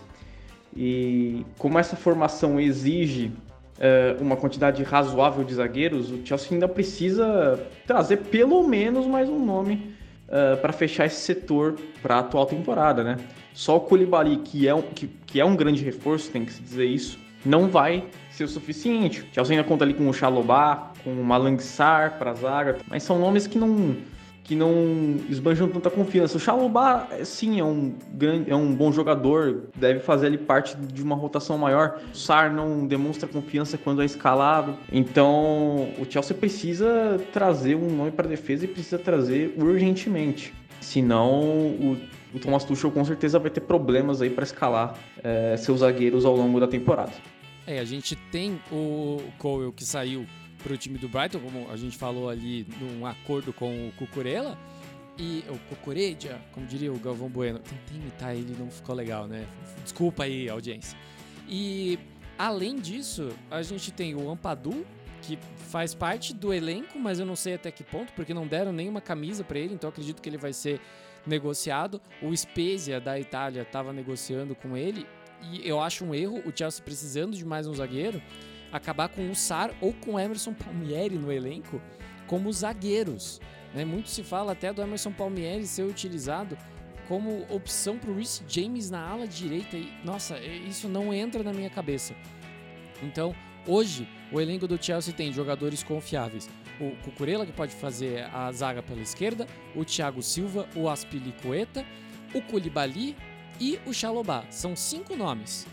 E 0.75 1.45
como 1.57 1.79
essa 1.79 1.95
formação 1.95 2.59
exige 2.59 3.31
uh, 3.79 4.21
uma 4.21 4.35
quantidade 4.35 4.83
razoável 4.83 5.43
de 5.43 5.53
zagueiros, 5.55 6.11
o 6.11 6.19
Chelsea 6.23 6.49
ainda 6.51 6.67
precisa 6.67 7.59
trazer 7.87 8.17
pelo 8.17 8.67
menos 8.67 9.07
mais 9.07 9.29
um 9.29 9.43
nome 9.43 9.95
uh, 10.29 10.57
para 10.57 10.71
fechar 10.71 11.05
esse 11.05 11.21
setor 11.21 11.75
para 12.01 12.15
a 12.15 12.19
atual 12.19 12.45
temporada, 12.45 13.03
né? 13.03 13.17
Só 13.53 13.75
o 13.77 13.81
Koulibaly, 13.81 14.37
que 14.37 14.67
é, 14.67 14.73
um, 14.73 14.81
que, 14.81 15.07
que 15.25 15.39
é 15.39 15.45
um 15.45 15.55
grande 15.55 15.83
reforço, 15.83 16.31
tem 16.31 16.45
que 16.45 16.53
se 16.53 16.61
dizer 16.61 16.85
isso, 16.85 17.19
não 17.45 17.67
vai 17.67 18.05
ser 18.31 18.43
o 18.43 18.47
suficiente. 18.47 19.21
O 19.21 19.25
Chelsea 19.33 19.57
ainda 19.57 19.67
conta 19.67 19.83
ali 19.83 19.93
com 19.93 20.07
o 20.07 20.13
Chalobah, 20.13 20.93
com 21.03 21.11
o 21.11 21.23
Malang 21.23 21.59
Sarr 21.61 22.17
para 22.17 22.33
zaga, 22.33 22.77
mas 22.87 23.03
são 23.03 23.19
nomes 23.19 23.47
que 23.47 23.57
não 23.57 23.97
que 24.49 24.55
não 24.55 25.17
esbanjam 25.29 25.69
tanta 25.69 25.91
confiança. 25.91 26.37
O 26.37 26.39
Chalobah, 26.39 27.07
sim, 27.23 27.59
é 27.59 27.63
um, 27.63 27.93
grande, 28.13 28.49
é 28.49 28.55
um 28.55 28.73
bom 28.73 28.91
jogador, 28.91 29.65
deve 29.75 29.99
fazer 29.99 30.25
ali 30.25 30.39
parte 30.39 30.75
de 30.75 31.03
uma 31.03 31.15
rotação 31.15 31.55
maior. 31.55 32.01
O 32.11 32.17
Sar 32.17 32.51
não 32.51 32.87
demonstra 32.87 33.29
confiança 33.29 33.77
quando 33.77 34.01
é 34.01 34.05
escalado. 34.05 34.75
Então, 34.91 35.91
o 35.99 36.05
Chelsea 36.09 36.35
precisa 36.35 37.21
trazer 37.31 37.75
um 37.75 37.95
nome 37.95 38.09
para 38.09 38.27
defesa 38.27 38.65
e 38.65 38.67
precisa 38.67 38.97
trazer 38.97 39.53
urgentemente. 39.55 40.51
Senão, 40.81 41.41
o, 41.41 41.97
o 42.33 42.39
Thomas 42.39 42.63
Tuchel 42.63 42.89
com 42.89 43.05
certeza 43.05 43.37
vai 43.37 43.51
ter 43.51 43.61
problemas 43.61 44.19
aí 44.19 44.31
para 44.31 44.45
escalar 44.45 44.97
é, 45.23 45.57
seus 45.57 45.81
zagueiros 45.81 46.25
ao 46.25 46.35
longo 46.35 46.59
da 46.59 46.67
temporada. 46.67 47.13
É, 47.67 47.77
a 47.77 47.85
gente 47.85 48.15
tem 48.31 48.59
o 48.71 49.21
Cole 49.37 49.71
que 49.73 49.85
saiu 49.85 50.25
para 50.61 50.73
o 50.73 50.77
time 50.77 50.97
do 50.97 51.07
Brighton, 51.07 51.39
como 51.39 51.69
a 51.71 51.77
gente 51.77 51.97
falou 51.97 52.29
ali 52.29 52.67
num 52.79 53.05
acordo 53.05 53.51
com 53.51 53.87
o 53.87 53.91
Cucurella. 53.93 54.57
E 55.17 55.43
o 55.49 55.57
Cucuredia, 55.67 56.39
como 56.53 56.65
diria 56.65 56.93
o 56.93 56.97
Galvão 56.97 57.27
Bueno, 57.27 57.59
tentei 57.59 57.97
imitar 57.97 58.33
ele 58.33 58.55
não 58.57 58.71
ficou 58.71 58.95
legal, 58.95 59.27
né? 59.27 59.45
Desculpa 59.83 60.23
aí, 60.23 60.49
audiência. 60.49 60.97
E 61.45 61.99
além 62.37 62.77
disso, 62.77 63.29
a 63.51 63.61
gente 63.61 63.91
tem 63.91 64.15
o 64.15 64.29
Ampadu, 64.29 64.85
que 65.21 65.37
faz 65.69 65.93
parte 65.93 66.33
do 66.33 66.53
elenco, 66.53 66.97
mas 66.97 67.19
eu 67.19 67.25
não 67.25 67.35
sei 67.35 67.55
até 67.55 67.69
que 67.69 67.83
ponto, 67.83 68.13
porque 68.13 68.33
não 68.33 68.47
deram 68.47 68.71
nenhuma 68.71 69.01
camisa 69.01 69.43
para 69.43 69.59
ele, 69.59 69.73
então 69.73 69.89
acredito 69.89 70.21
que 70.21 70.29
ele 70.29 70.37
vai 70.37 70.53
ser 70.53 70.79
negociado. 71.25 72.01
O 72.21 72.35
Spezia 72.35 73.01
da 73.01 73.19
Itália 73.19 73.63
estava 73.63 73.91
negociando 73.91 74.55
com 74.55 74.77
ele 74.77 75.05
e 75.51 75.67
eu 75.67 75.81
acho 75.81 76.03
um 76.03 76.13
erro 76.13 76.41
o 76.45 76.51
Chelsea 76.55 76.83
precisando 76.83 77.35
de 77.35 77.45
mais 77.45 77.67
um 77.67 77.73
zagueiro 77.73 78.21
acabar 78.71 79.09
com 79.09 79.29
o 79.29 79.35
Sar 79.35 79.71
ou 79.81 79.93
com 79.93 80.13
o 80.13 80.19
Emerson 80.19 80.53
Palmieri 80.53 81.15
no 81.15 81.31
elenco 81.31 81.81
como 82.27 82.51
zagueiros. 82.51 83.39
Né? 83.73 83.83
Muito 83.85 84.09
se 84.09 84.23
fala 84.23 84.51
até 84.51 84.71
do 84.71 84.81
Emerson 84.81 85.11
Palmieri 85.11 85.65
ser 85.65 85.83
utilizado 85.83 86.57
como 87.07 87.45
opção 87.49 87.97
para 87.97 88.11
o 88.11 88.15
Reece 88.15 88.43
James 88.47 88.91
na 88.91 89.01
ala 89.01 89.27
direita. 89.27 89.75
E, 89.75 89.91
nossa, 90.05 90.39
isso 90.39 90.87
não 90.87 91.13
entra 91.13 91.43
na 91.43 91.51
minha 91.51 91.69
cabeça. 91.69 92.13
Então, 93.01 93.35
hoje, 93.65 94.07
o 94.31 94.39
elenco 94.39 94.67
do 94.67 94.81
Chelsea 94.81 95.13
tem 95.13 95.33
jogadores 95.33 95.81
confiáveis. 95.81 96.47
O 96.79 96.95
Cucurella, 97.03 97.45
que 97.45 97.51
pode 97.51 97.73
fazer 97.73 98.23
a 98.33 98.51
zaga 98.51 98.83
pela 98.83 99.01
esquerda, 99.01 99.47
o 99.75 99.83
Thiago 99.83 100.21
Silva, 100.21 100.67
o 100.75 100.87
Aspilicueta, 100.87 101.83
o 102.33 102.41
Koulibaly 102.41 103.17
e 103.59 103.79
o 103.85 103.93
Chalobah. 103.93 104.45
São 104.51 104.75
cinco 104.75 105.15
nomes. 105.15 105.65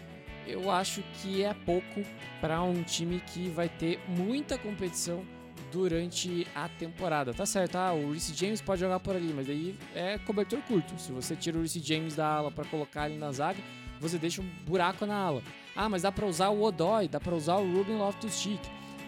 Eu 0.46 0.70
acho 0.70 1.02
que 1.14 1.42
é 1.42 1.52
pouco 1.52 2.02
para 2.40 2.62
um 2.62 2.82
time 2.82 3.20
que 3.20 3.48
vai 3.48 3.68
ter 3.68 3.98
muita 4.08 4.56
competição 4.56 5.24
durante 5.72 6.46
a 6.54 6.68
temporada. 6.68 7.34
Tá 7.34 7.44
certo, 7.44 7.76
ah, 7.76 7.92
o 7.92 8.12
Reece 8.12 8.32
James 8.34 8.60
pode 8.60 8.80
jogar 8.80 9.00
por 9.00 9.16
ali, 9.16 9.32
mas 9.34 9.48
aí 9.48 9.76
é 9.94 10.18
cobertor 10.18 10.60
curto. 10.62 10.98
Se 10.98 11.12
você 11.12 11.34
tira 11.34 11.58
o 11.58 11.60
Reece 11.60 11.80
James 11.80 12.14
da 12.14 12.26
ala 12.26 12.50
para 12.50 12.64
colocar 12.66 13.08
ele 13.08 13.18
na 13.18 13.32
zaga, 13.32 13.58
você 14.00 14.18
deixa 14.18 14.40
um 14.40 14.48
buraco 14.66 15.04
na 15.04 15.16
ala. 15.16 15.42
Ah, 15.74 15.88
mas 15.88 16.02
dá 16.02 16.12
para 16.12 16.26
usar 16.26 16.50
o 16.50 16.62
Odoi, 16.62 17.08
dá 17.08 17.20
para 17.20 17.34
usar 17.34 17.56
o 17.56 17.72
Ruben 17.72 17.96
Loftus-Cheek. 17.98 18.60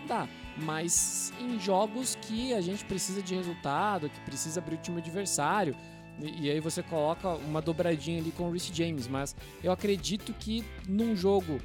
Dá, 0.06 0.26
mas 0.56 1.32
em 1.40 1.58
jogos 1.60 2.16
que 2.22 2.52
a 2.54 2.60
gente 2.60 2.84
precisa 2.84 3.22
de 3.22 3.34
resultado, 3.34 4.08
que 4.08 4.20
precisa 4.20 4.60
abrir 4.60 4.76
o 4.76 4.78
time 4.78 4.98
adversário, 4.98 5.76
e, 6.20 6.46
e 6.46 6.50
aí 6.50 6.60
você 6.60 6.82
coloca 6.82 7.28
uma 7.28 7.60
dobradinha 7.60 8.20
ali 8.20 8.30
com 8.30 8.48
o 8.48 8.50
Reece 8.50 8.72
James, 8.74 9.06
mas 9.06 9.34
eu 9.62 9.72
acredito 9.72 10.32
que 10.32 10.64
num 10.86 11.16
jogo 11.16 11.60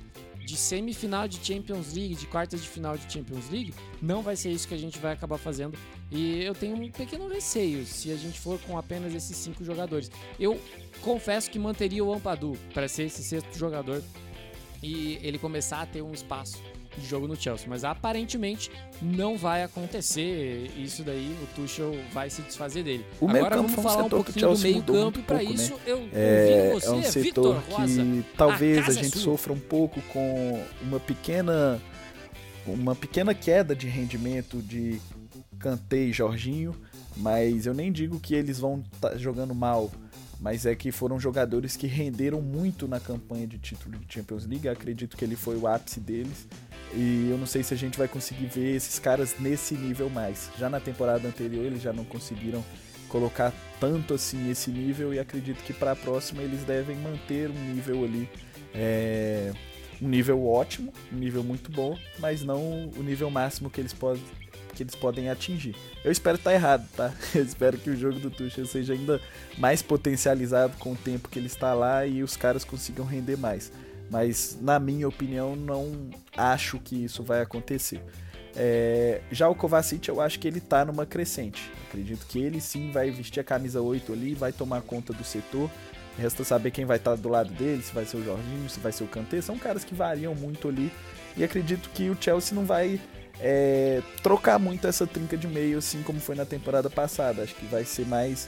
de 0.46 0.58
semifinal 0.58 1.28
de 1.28 1.44
Champions 1.46 1.94
League, 1.94 2.16
de 2.16 2.28
quartas 2.28 2.62
de 2.62 2.68
final 2.68 2.98
de 2.98 3.12
Champions 3.12 3.50
League, 3.50 3.74
não 4.02 4.22
vai 4.22 4.36
ser 4.36 4.50
isso 4.52 4.68
que 4.68 4.74
a 4.74 4.78
gente 4.78 5.00
vai 5.00 5.14
acabar 5.14 5.38
fazendo. 5.38 5.78
E 6.12 6.44
eu 6.44 6.54
tenho 6.54 6.76
um 6.76 6.92
pequeno 6.92 7.28
receio 7.28 7.86
se 7.86 8.12
a 8.12 8.16
gente 8.16 8.40
for 8.40 8.60
com 8.60 8.78
apenas 8.78 9.14
esses 9.16 9.36
cinco 9.38 9.64
jogadores. 9.64 10.12
Eu 10.40 10.60
confesso 11.02 11.50
que 11.50 11.58
manteria 11.58 12.04
o 12.04 12.14
Ampadu 12.14 12.58
para 12.74 12.88
ser 12.88 13.04
esse 13.04 13.24
sexto 13.24 13.58
jogador 13.58 14.04
e 14.82 15.18
ele 15.22 15.40
começar 15.40 15.82
a 15.82 15.86
ter 15.86 16.02
um 16.02 16.12
espaço 16.12 16.62
de 16.98 17.08
jogo 17.08 17.28
no 17.28 17.36
Chelsea, 17.36 17.68
mas 17.68 17.84
aparentemente 17.84 18.72
não 19.02 19.38
vai 19.38 19.64
acontecer 19.64 20.72
isso 20.78 21.04
daí, 21.04 21.36
o 21.42 21.48
Tuchel 21.56 21.96
vai 22.14 22.30
se 22.30 22.42
desfazer 22.42 22.84
dele. 22.84 23.06
O 23.20 23.30
Agora 23.30 23.58
vamos 23.58 23.72
um 23.72 23.82
falar 23.82 24.04
um 24.04 24.08
o 24.08 24.10
pouquinho 24.10 24.54
do 24.54 24.60
meio 24.60 24.84
campo 24.84 25.20
e 25.20 25.24
para 25.24 25.38
pouco, 25.40 25.54
isso 25.54 25.74
né? 25.74 25.80
eu 25.86 26.10
É, 26.14 26.72
você, 26.74 26.88
é 26.88 26.92
um 26.92 27.04
setor 27.04 27.22
Vitor 27.24 27.64
Rosa. 27.70 28.04
que 28.04 28.26
talvez 28.38 28.78
casa 28.86 28.92
a 28.92 29.00
é 29.00 29.04
gente 29.04 29.18
sua. 29.18 29.32
sofra 29.34 29.54
um 29.54 29.60
pouco 29.60 30.02
com 30.14 30.64
uma 30.82 31.00
pequena 31.00 31.82
uma 32.66 32.96
pequena 32.96 33.34
queda 33.34 33.76
de 33.76 33.88
rendimento 33.88 34.62
de 34.62 35.02
Kanté 35.60 35.98
e 35.98 36.14
Jorginho, 36.14 36.74
mas 37.18 37.66
eu 37.66 37.74
nem 37.74 37.92
digo 37.92 38.20
que 38.20 38.34
eles 38.34 38.60
vão 38.60 38.84
estar 38.94 39.18
jogando 39.18 39.54
mal, 39.54 39.92
mas 40.40 40.66
é 40.66 40.76
que 40.76 40.92
foram 40.92 41.20
jogadores 41.20 41.76
que 41.76 41.88
renderam 41.88 42.42
muito 42.42 42.88
na 42.88 43.00
campanha 43.00 43.48
de 43.48 43.58
título 43.58 43.98
de 43.98 44.14
Champions 44.14 44.46
League, 44.46 44.68
acredito 44.68 45.16
que 45.18 45.24
ele 45.24 45.36
foi 45.36 45.56
o 45.58 45.68
ápice 45.68 46.00
deles. 46.00 46.48
E 46.96 47.30
eu 47.30 47.38
não 47.38 47.46
sei 47.46 47.64
se 47.64 47.74
a 47.74 47.78
gente 47.78 47.98
vai 47.98 48.08
conseguir 48.08 48.46
ver 48.46 48.76
esses 48.76 49.00
caras 49.00 49.36
nesse 49.40 49.74
nível 49.74 50.10
mais. 50.10 50.50
Já 50.58 50.70
na 50.70 50.80
temporada 50.80 51.28
anterior 51.28 51.66
eles 51.66 51.82
já 51.82 51.92
não 51.92 52.06
conseguiram 52.06 52.64
colocar 53.10 53.54
tanto 53.80 54.14
assim 54.14 54.50
esse 54.50 54.72
nível 54.72 55.14
e 55.14 55.20
acredito 55.20 55.64
que 55.64 55.74
para 55.74 55.92
a 55.92 55.96
próxima 55.96 56.42
eles 56.42 56.64
devem 56.64 56.96
manter 56.98 57.50
um 57.50 57.74
nível 57.74 58.04
ali 58.04 58.28
é, 58.74 59.54
um 60.02 60.08
nível 60.08 60.46
ótimo, 60.46 60.92
um 61.12 61.18
nível 61.18 61.44
muito 61.44 61.72
bom, 61.72 61.98
mas 62.20 62.44
não 62.44 62.90
o 62.98 63.04
nível 63.04 63.30
máximo 63.30 63.70
que 63.70 63.80
eles 63.80 63.94
podem 63.94 64.24
que 64.74 64.82
eles 64.82 64.96
podem 64.96 65.30
atingir. 65.30 65.76
Eu 66.04 66.12
espero 66.12 66.36
estar 66.36 66.52
errado, 66.52 66.88
tá? 66.96 67.14
Eu 67.36 67.44
espero 67.44 67.78
que 67.78 67.92
o 67.92 67.96
jogo 67.96 68.20
do 68.20 68.32
Tuchel 68.32 68.66
seja 68.66 68.94
ainda 68.94 69.22
mais 69.56 69.84
potencializado 69.84 70.76
com 70.78 70.94
o 70.94 70.96
tempo 70.96 71.30
que 71.30 71.38
ele 71.38 71.46
está 71.46 71.76
lá 71.76 72.08
e 72.08 72.24
os 72.24 72.36
caras 72.36 72.64
consigam 72.64 73.06
render 73.06 73.38
mais. 73.38 73.72
Mas 74.10 74.58
na 74.62 74.80
minha 74.80 75.08
opinião 75.08 75.56
não 75.56 76.10
acho 76.36 76.80
que 76.80 77.06
isso 77.06 77.24
vai 77.24 77.42
acontecer. 77.42 78.02
É, 78.56 79.22
já 79.32 79.50
o 79.50 79.56
Kovacic 79.56 80.08
eu 80.08 80.22
acho 80.22 80.40
que 80.40 80.48
ele 80.48 80.60
tá 80.60 80.86
numa 80.86 81.06
crescente. 81.06 81.72
Acredito 81.88 82.26
que 82.28 82.40
ele 82.40 82.62
sim 82.62 82.92
vai 82.92 83.10
vestir 83.10 83.40
a 83.40 83.44
camisa 83.44 83.82
8 83.82 84.14
ali, 84.14 84.34
vai 84.34 84.52
tomar 84.52 84.82
conta 84.82 85.14
do 85.14 85.24
setor. 85.24 85.70
Resta 86.18 86.44
saber 86.44 86.70
quem 86.70 86.86
vai 86.86 86.98
estar 86.98 87.16
do 87.16 87.28
lado 87.28 87.52
dele, 87.54 87.82
se 87.82 87.92
vai 87.92 88.06
ser 88.06 88.18
o 88.18 88.24
Jorginho, 88.24 88.70
se 88.70 88.80
vai 88.80 88.92
ser 88.92 89.04
o 89.04 89.08
Kanté. 89.08 89.42
São 89.42 89.58
caras 89.58 89.84
que 89.84 89.96
variam 89.96 90.36
muito 90.36 90.68
ali. 90.68 90.92
E 91.36 91.44
acredito 91.44 91.90
que 91.90 92.10
o 92.10 92.18
Chelsea 92.20 92.54
não 92.54 92.66
vai 92.66 93.02
é, 93.40 94.02
trocar 94.22 94.60
muito 94.60 94.86
essa 94.86 95.08
trinca 95.08 95.36
de 95.36 95.48
meio, 95.48 95.80
assim 95.80 96.04
como 96.04 96.20
foi 96.20 96.36
na 96.36 96.46
temporada 96.46 96.90
passada. 96.90 97.42
Acho 97.42 97.56
que 97.56 97.66
vai 97.66 97.84
ser 97.84 98.06
mais 98.06 98.48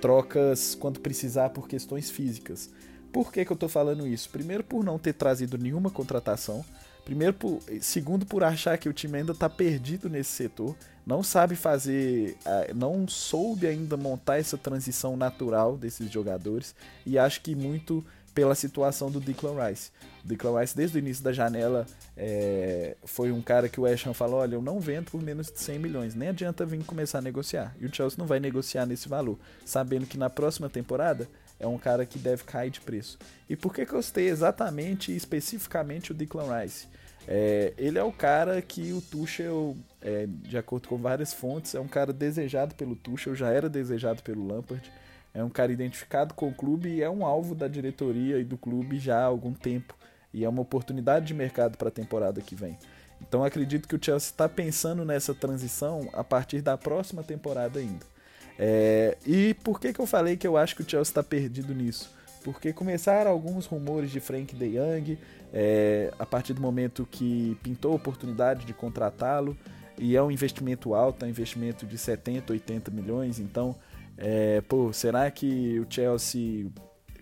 trocas 0.00 0.74
quando 0.74 0.98
precisar 0.98 1.50
por 1.50 1.68
questões 1.68 2.10
físicas. 2.10 2.70
Por 3.16 3.32
que, 3.32 3.46
que 3.46 3.50
eu 3.50 3.56
tô 3.56 3.66
falando 3.66 4.06
isso? 4.06 4.28
Primeiro, 4.28 4.62
por 4.62 4.84
não 4.84 4.98
ter 4.98 5.14
trazido 5.14 5.56
nenhuma 5.56 5.88
contratação. 5.88 6.62
Primeiro, 7.02 7.32
por, 7.32 7.62
segundo, 7.80 8.26
por 8.26 8.44
achar 8.44 8.76
que 8.76 8.90
o 8.90 8.92
time 8.92 9.16
ainda 9.16 9.34
tá 9.34 9.48
perdido 9.48 10.10
nesse 10.10 10.32
setor. 10.32 10.76
Não 11.06 11.22
sabe 11.22 11.56
fazer. 11.56 12.36
ah, 12.44 12.66
Não 12.74 13.08
soube 13.08 13.66
ainda 13.66 13.96
montar 13.96 14.36
essa 14.36 14.58
transição 14.58 15.16
natural 15.16 15.78
desses 15.78 16.10
jogadores. 16.10 16.74
E 17.06 17.18
acho 17.18 17.40
que 17.40 17.54
muito 17.54 18.04
pela 18.34 18.54
situação 18.54 19.10
do 19.10 19.18
Declan 19.18 19.54
Rice. 19.66 19.90
O 20.22 20.28
Declan 20.28 20.60
Rice, 20.60 20.76
desde 20.76 20.98
o 20.98 21.00
início 21.00 21.24
da 21.24 21.32
janela, 21.32 21.86
é, 22.18 22.98
foi 23.02 23.32
um 23.32 23.40
cara 23.40 23.66
que 23.66 23.80
o 23.80 23.84
West 23.84 24.04
falou: 24.12 24.40
olha, 24.40 24.56
eu 24.56 24.60
não 24.62 24.78
vendo 24.78 25.10
por 25.10 25.22
menos 25.22 25.50
de 25.50 25.58
100 25.58 25.78
milhões, 25.78 26.14
nem 26.14 26.28
adianta 26.28 26.66
vir 26.66 26.84
começar 26.84 27.20
a 27.20 27.22
negociar. 27.22 27.74
E 27.80 27.86
o 27.86 27.94
Chelsea 27.94 28.18
não 28.18 28.26
vai 28.26 28.38
negociar 28.38 28.84
nesse 28.84 29.08
valor, 29.08 29.38
sabendo 29.64 30.04
que 30.04 30.18
na 30.18 30.28
próxima 30.28 30.68
temporada 30.68 31.26
é 31.58 31.66
um 31.66 31.78
cara 31.78 32.04
que 32.04 32.18
deve 32.18 32.44
cair 32.44 32.70
de 32.70 32.80
preço. 32.80 33.18
E 33.48 33.56
por 33.56 33.74
que, 33.74 33.86
que 33.86 33.92
eu 33.92 34.02
citei 34.02 34.28
exatamente 34.28 35.12
e 35.12 35.16
especificamente 35.16 36.12
o 36.12 36.14
Declan 36.14 36.60
Rice? 36.60 36.86
É, 37.28 37.72
ele 37.76 37.98
é 37.98 38.04
o 38.04 38.12
cara 38.12 38.62
que 38.62 38.92
o 38.92 39.00
Tuchel, 39.00 39.76
é, 40.00 40.26
de 40.28 40.56
acordo 40.56 40.86
com 40.86 40.96
várias 40.96 41.32
fontes, 41.32 41.74
é 41.74 41.80
um 41.80 41.88
cara 41.88 42.12
desejado 42.12 42.74
pelo 42.74 42.94
Tuchel, 42.94 43.34
já 43.34 43.50
era 43.50 43.68
desejado 43.68 44.22
pelo 44.22 44.46
Lampard. 44.46 44.90
É 45.34 45.42
um 45.44 45.50
cara 45.50 45.70
identificado 45.70 46.32
com 46.32 46.48
o 46.48 46.54
clube 46.54 46.88
e 46.88 47.02
é 47.02 47.10
um 47.10 47.26
alvo 47.26 47.54
da 47.54 47.68
diretoria 47.68 48.38
e 48.38 48.44
do 48.44 48.56
clube 48.56 48.98
já 48.98 49.18
há 49.18 49.24
algum 49.24 49.52
tempo. 49.52 49.94
E 50.32 50.44
é 50.44 50.48
uma 50.48 50.62
oportunidade 50.62 51.26
de 51.26 51.34
mercado 51.34 51.76
para 51.76 51.88
a 51.88 51.92
temporada 51.92 52.40
que 52.40 52.54
vem. 52.54 52.78
Então 53.20 53.44
acredito 53.44 53.88
que 53.88 53.96
o 53.96 54.02
Chelsea 54.02 54.30
está 54.30 54.48
pensando 54.48 55.04
nessa 55.04 55.34
transição 55.34 56.08
a 56.12 56.22
partir 56.22 56.62
da 56.62 56.76
próxima 56.78 57.22
temporada 57.22 57.78
ainda. 57.78 58.15
É, 58.58 59.16
e 59.26 59.54
por 59.54 59.80
que, 59.80 59.92
que 59.92 60.00
eu 60.00 60.06
falei 60.06 60.36
que 60.36 60.46
eu 60.46 60.56
acho 60.56 60.74
que 60.74 60.82
o 60.82 60.88
Chelsea 60.88 61.10
está 61.10 61.22
perdido 61.22 61.74
nisso? 61.74 62.14
Porque 62.42 62.72
começaram 62.72 63.30
alguns 63.30 63.66
rumores 63.66 64.10
de 64.10 64.20
Frank 64.20 64.54
De 64.54 64.70
Jong 64.70 65.18
é, 65.52 66.12
a 66.18 66.24
partir 66.24 66.52
do 66.52 66.60
momento 66.60 67.06
que 67.10 67.56
pintou 67.62 67.92
a 67.92 67.96
oportunidade 67.96 68.64
de 68.64 68.72
contratá-lo. 68.72 69.56
E 69.98 70.14
é 70.14 70.22
um 70.22 70.30
investimento 70.30 70.94
alto, 70.94 71.24
é 71.24 71.26
um 71.26 71.30
investimento 71.30 71.86
de 71.86 71.96
70, 71.96 72.52
80 72.52 72.90
milhões. 72.90 73.40
Então, 73.40 73.74
é, 74.16 74.60
pô, 74.60 74.92
será 74.92 75.30
que 75.30 75.80
o 75.80 75.86
Chelsea 75.88 76.66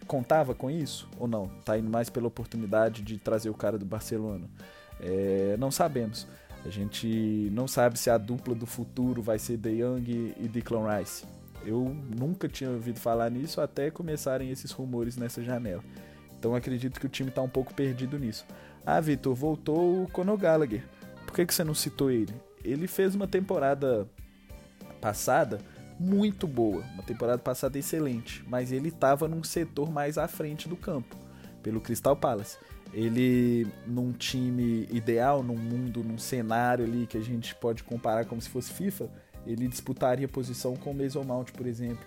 contava 0.06 0.54
com 0.54 0.70
isso 0.70 1.08
ou 1.18 1.26
não? 1.26 1.48
Tá 1.64 1.78
indo 1.78 1.88
mais 1.88 2.10
pela 2.10 2.26
oportunidade 2.26 3.02
de 3.02 3.16
trazer 3.16 3.48
o 3.48 3.54
cara 3.54 3.78
do 3.78 3.84
Barcelona? 3.86 4.48
É, 5.00 5.56
não 5.58 5.70
sabemos. 5.70 6.26
A 6.64 6.70
gente 6.70 7.50
não 7.52 7.68
sabe 7.68 7.98
se 7.98 8.08
a 8.08 8.16
dupla 8.16 8.54
do 8.54 8.66
futuro 8.66 9.22
vai 9.22 9.38
ser 9.38 9.58
De 9.58 9.76
Jong 9.76 10.34
e 10.38 10.48
Declan 10.48 10.96
Rice. 10.96 11.24
Eu 11.64 11.94
nunca 12.18 12.48
tinha 12.48 12.70
ouvido 12.70 12.98
falar 12.98 13.30
nisso 13.30 13.60
até 13.60 13.90
começarem 13.90 14.50
esses 14.50 14.70
rumores 14.70 15.16
nessa 15.16 15.42
janela. 15.42 15.82
Então 16.38 16.54
acredito 16.54 16.98
que 16.98 17.06
o 17.06 17.08
time 17.08 17.28
está 17.28 17.42
um 17.42 17.48
pouco 17.48 17.74
perdido 17.74 18.18
nisso. 18.18 18.46
Ah, 18.84 19.00
Vitor, 19.00 19.34
voltou 19.34 20.02
o 20.02 20.08
Conor 20.08 20.36
Gallagher. 20.36 20.84
Por 21.26 21.34
que, 21.34 21.46
que 21.46 21.54
você 21.54 21.64
não 21.64 21.74
citou 21.74 22.10
ele? 22.10 22.34
Ele 22.62 22.86
fez 22.86 23.14
uma 23.14 23.26
temporada 23.26 24.06
passada 25.00 25.58
muito 25.98 26.46
boa, 26.46 26.82
uma 26.94 27.02
temporada 27.02 27.38
passada 27.38 27.78
excelente, 27.78 28.44
mas 28.48 28.72
ele 28.72 28.88
estava 28.88 29.28
num 29.28 29.42
setor 29.42 29.90
mais 29.90 30.18
à 30.18 30.26
frente 30.26 30.68
do 30.68 30.76
campo, 30.76 31.16
pelo 31.62 31.80
Crystal 31.80 32.16
Palace. 32.16 32.58
Ele, 32.94 33.66
num 33.86 34.12
time 34.12 34.88
ideal, 34.90 35.42
num 35.42 35.56
mundo, 35.56 36.04
num 36.04 36.16
cenário 36.16 36.84
ali 36.84 37.06
que 37.06 37.18
a 37.18 37.20
gente 37.20 37.54
pode 37.56 37.82
comparar 37.82 38.24
como 38.24 38.40
se 38.40 38.48
fosse 38.48 38.72
FIFA, 38.72 39.10
ele 39.46 39.68
disputaria 39.68 40.26
posição 40.26 40.76
com 40.76 40.92
o 40.92 40.94
Mason 40.94 41.22
Mount, 41.22 41.50
por 41.52 41.66
exemplo. 41.66 42.04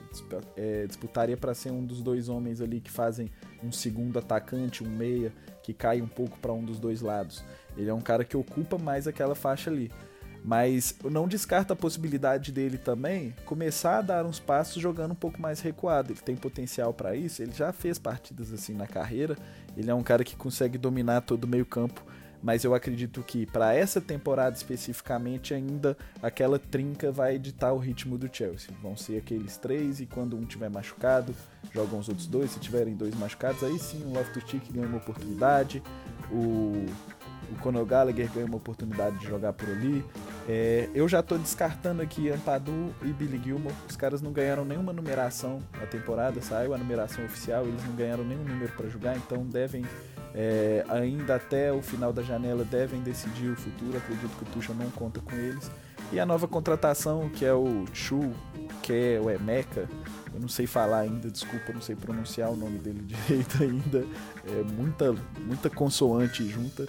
É, 0.55 0.87
disputaria 0.87 1.37
para 1.37 1.53
ser 1.53 1.71
um 1.71 1.85
dos 1.85 2.01
dois 2.01 2.29
homens 2.29 2.61
ali 2.61 2.79
que 2.79 2.89
fazem 2.89 3.29
um 3.63 3.71
segundo 3.71 4.17
atacante, 4.17 4.83
um 4.83 4.89
meia, 4.89 5.31
que 5.61 5.73
cai 5.73 6.01
um 6.01 6.07
pouco 6.07 6.39
para 6.39 6.53
um 6.53 6.63
dos 6.63 6.79
dois 6.79 7.01
lados. 7.01 7.43
Ele 7.75 7.89
é 7.89 7.93
um 7.93 8.01
cara 8.01 8.23
que 8.23 8.35
ocupa 8.35 8.77
mais 8.77 9.07
aquela 9.07 9.35
faixa 9.35 9.69
ali. 9.69 9.91
Mas 10.47 10.95
não 11.03 11.27
descarta 11.27 11.73
a 11.73 11.75
possibilidade 11.75 12.53
dele 12.53 12.77
também 12.77 13.35
começar 13.43 13.97
a 13.97 14.01
dar 14.01 14.25
uns 14.25 14.39
passos 14.39 14.81
jogando 14.81 15.11
um 15.11 15.15
pouco 15.15 15.41
mais 15.41 15.59
recuado. 15.59 16.13
Ele 16.13 16.21
tem 16.21 16.37
potencial 16.37 16.93
para 16.93 17.13
isso, 17.17 17.43
ele 17.43 17.51
já 17.51 17.73
fez 17.73 17.99
partidas 17.99 18.53
assim 18.53 18.73
na 18.73 18.87
carreira. 18.87 19.35
Ele 19.75 19.91
é 19.91 19.93
um 19.93 20.01
cara 20.01 20.23
que 20.23 20.37
consegue 20.37 20.77
dominar 20.77 21.19
todo 21.19 21.43
o 21.43 21.47
meio-campo 21.49 22.01
mas 22.41 22.63
eu 22.63 22.73
acredito 22.73 23.23
que 23.23 23.45
para 23.45 23.73
essa 23.73 23.99
temporada 23.99 24.55
especificamente 24.55 25.53
ainda 25.53 25.97
aquela 26.21 26.59
trinca 26.59 27.11
vai 27.11 27.37
ditar 27.39 27.73
o 27.73 27.77
ritmo 27.77 28.17
do 28.17 28.29
Chelsea. 28.31 28.69
Vão 28.81 28.95
ser 28.95 29.17
aqueles 29.17 29.57
três 29.57 29.99
e 29.99 30.05
quando 30.05 30.37
um 30.37 30.45
tiver 30.45 30.69
machucado, 30.69 31.35
jogam 31.73 31.99
os 31.99 32.07
outros 32.07 32.27
dois. 32.27 32.51
Se 32.51 32.59
tiverem 32.59 32.95
dois 32.95 33.15
machucados, 33.15 33.63
aí 33.63 33.77
sim 33.79 34.03
o 34.03 34.13
Loftus-Cheek 34.13 34.71
ganha 34.71 34.87
uma 34.87 34.97
oportunidade, 34.97 35.81
o, 36.31 36.85
o 37.51 37.55
Conor 37.61 37.85
Gallagher 37.85 38.31
ganha 38.31 38.45
uma 38.45 38.57
oportunidade 38.57 39.17
de 39.17 39.25
jogar 39.25 39.53
por 39.53 39.69
ali. 39.69 40.05
É, 40.47 40.89
eu 40.95 41.09
já 41.09 41.19
estou 41.19 41.37
descartando 41.37 42.01
aqui 42.01 42.29
Ampadu 42.29 42.95
e 43.01 43.11
Billy 43.11 43.39
Gilmore. 43.43 43.75
Os 43.87 43.97
caras 43.97 44.21
não 44.21 44.31
ganharam 44.31 44.63
nenhuma 44.63 44.93
numeração 44.93 45.61
na 45.77 45.85
temporada, 45.85 46.41
saiu 46.41 46.73
a 46.73 46.77
numeração 46.77 47.25
oficial, 47.25 47.65
eles 47.65 47.83
não 47.85 47.93
ganharam 47.95 48.23
nenhum 48.23 48.43
número 48.43 48.71
para 48.71 48.87
jogar, 48.87 49.17
então 49.17 49.45
devem 49.45 49.83
é, 50.33 50.85
ainda 50.87 51.35
até 51.35 51.73
o 51.73 51.81
final 51.81 52.13
da 52.13 52.21
janela 52.21 52.63
devem 52.63 53.01
decidir 53.01 53.49
o 53.49 53.55
futuro. 53.55 53.97
Acredito 53.97 54.29
que 54.37 54.43
o 54.43 54.53
Tuchel 54.53 54.75
não 54.75 54.89
conta 54.91 55.19
com 55.19 55.35
eles. 55.35 55.69
E 56.11 56.19
a 56.19 56.25
nova 56.25 56.47
contratação, 56.47 57.27
que 57.27 57.43
é 57.43 57.53
o 57.53 57.85
Chu, 57.91 58.31
que 58.81 58.93
é 58.93 59.19
o 59.19 59.29
Emeka, 59.29 59.89
eu 60.33 60.39
não 60.39 60.47
sei 60.47 60.65
falar 60.65 60.99
ainda, 60.99 61.29
desculpa, 61.29 61.73
não 61.73 61.81
sei 61.81 61.95
pronunciar 61.95 62.49
o 62.49 62.55
nome 62.55 62.79
dele 62.79 63.01
direito 63.03 63.61
ainda. 63.61 64.05
É 64.45 64.63
muita, 64.63 65.13
muita 65.41 65.69
consoante 65.69 66.47
junta. 66.47 66.87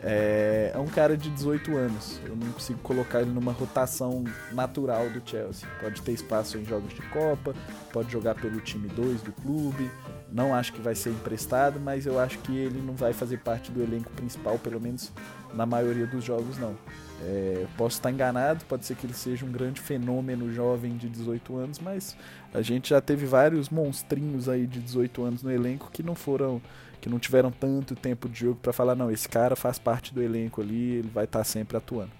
É, 0.00 0.72
é, 0.74 0.78
um 0.78 0.86
cara 0.86 1.16
de 1.16 1.28
18 1.30 1.76
anos. 1.76 2.20
Eu 2.24 2.36
não 2.36 2.52
consigo 2.52 2.78
colocar 2.80 3.20
ele 3.20 3.30
numa 3.30 3.52
rotação 3.52 4.24
natural 4.52 5.08
do 5.10 5.22
Chelsea. 5.28 5.68
Pode 5.80 6.02
ter 6.02 6.12
espaço 6.12 6.56
em 6.56 6.64
jogos 6.64 6.94
de 6.94 7.02
Copa, 7.02 7.54
pode 7.92 8.10
jogar 8.10 8.34
pelo 8.36 8.60
time 8.60 8.88
2 8.88 9.22
do 9.22 9.32
clube, 9.32 9.90
não 10.30 10.54
acho 10.54 10.72
que 10.72 10.80
vai 10.80 10.94
ser 10.94 11.10
emprestado, 11.10 11.80
mas 11.80 12.06
eu 12.06 12.18
acho 12.20 12.38
que 12.38 12.56
ele 12.56 12.80
não 12.80 12.94
vai 12.94 13.12
fazer 13.12 13.38
parte 13.38 13.72
do 13.72 13.82
elenco 13.82 14.10
principal, 14.10 14.58
pelo 14.58 14.80
menos 14.80 15.10
na 15.54 15.64
maioria 15.64 16.06
dos 16.06 16.22
jogos, 16.24 16.58
não. 16.58 16.76
É, 17.20 17.66
posso 17.76 17.96
estar 17.96 18.12
enganado, 18.12 18.64
pode 18.66 18.86
ser 18.86 18.94
que 18.94 19.04
ele 19.04 19.14
seja 19.14 19.44
um 19.44 19.50
grande 19.50 19.80
fenômeno 19.80 20.52
jovem 20.52 20.96
de 20.96 21.08
18 21.08 21.56
anos, 21.56 21.78
mas 21.80 22.16
a 22.54 22.62
gente 22.62 22.90
já 22.90 23.00
teve 23.00 23.26
vários 23.26 23.68
monstrinhos 23.68 24.48
aí 24.48 24.66
de 24.66 24.80
18 24.80 25.24
anos 25.24 25.42
no 25.42 25.50
elenco 25.50 25.90
que 25.92 26.02
não 26.02 26.14
foram, 26.14 26.62
que 27.00 27.08
não 27.08 27.18
tiveram 27.18 27.50
tanto 27.50 27.94
tempo 27.94 28.28
de 28.28 28.40
jogo 28.40 28.58
para 28.60 28.72
falar, 28.72 28.94
não, 28.94 29.10
esse 29.10 29.28
cara 29.28 29.54
faz 29.54 29.78
parte 29.78 30.12
do 30.12 30.22
elenco 30.22 30.60
ali, 30.60 30.96
ele 30.96 31.10
vai 31.12 31.24
estar 31.24 31.44
sempre 31.44 31.76
atuando. 31.76 32.10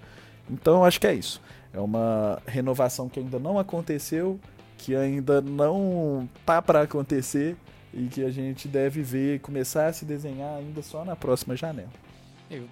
Então 0.50 0.84
acho 0.84 1.00
que 1.00 1.06
é 1.06 1.14
isso. 1.14 1.40
É 1.72 1.80
uma 1.80 2.40
renovação 2.46 3.08
que 3.08 3.20
ainda 3.20 3.38
não 3.38 3.58
aconteceu, 3.58 4.38
que 4.76 4.94
ainda 4.94 5.40
não 5.40 6.28
tá 6.46 6.62
para 6.62 6.82
acontecer 6.82 7.56
e 7.92 8.06
que 8.06 8.24
a 8.24 8.30
gente 8.30 8.68
deve 8.68 9.02
ver 9.02 9.40
começar 9.40 9.86
a 9.86 9.92
se 9.92 10.04
desenhar 10.04 10.56
ainda 10.56 10.82
só 10.82 11.04
na 11.04 11.16
próxima 11.16 11.56
janela. 11.56 11.90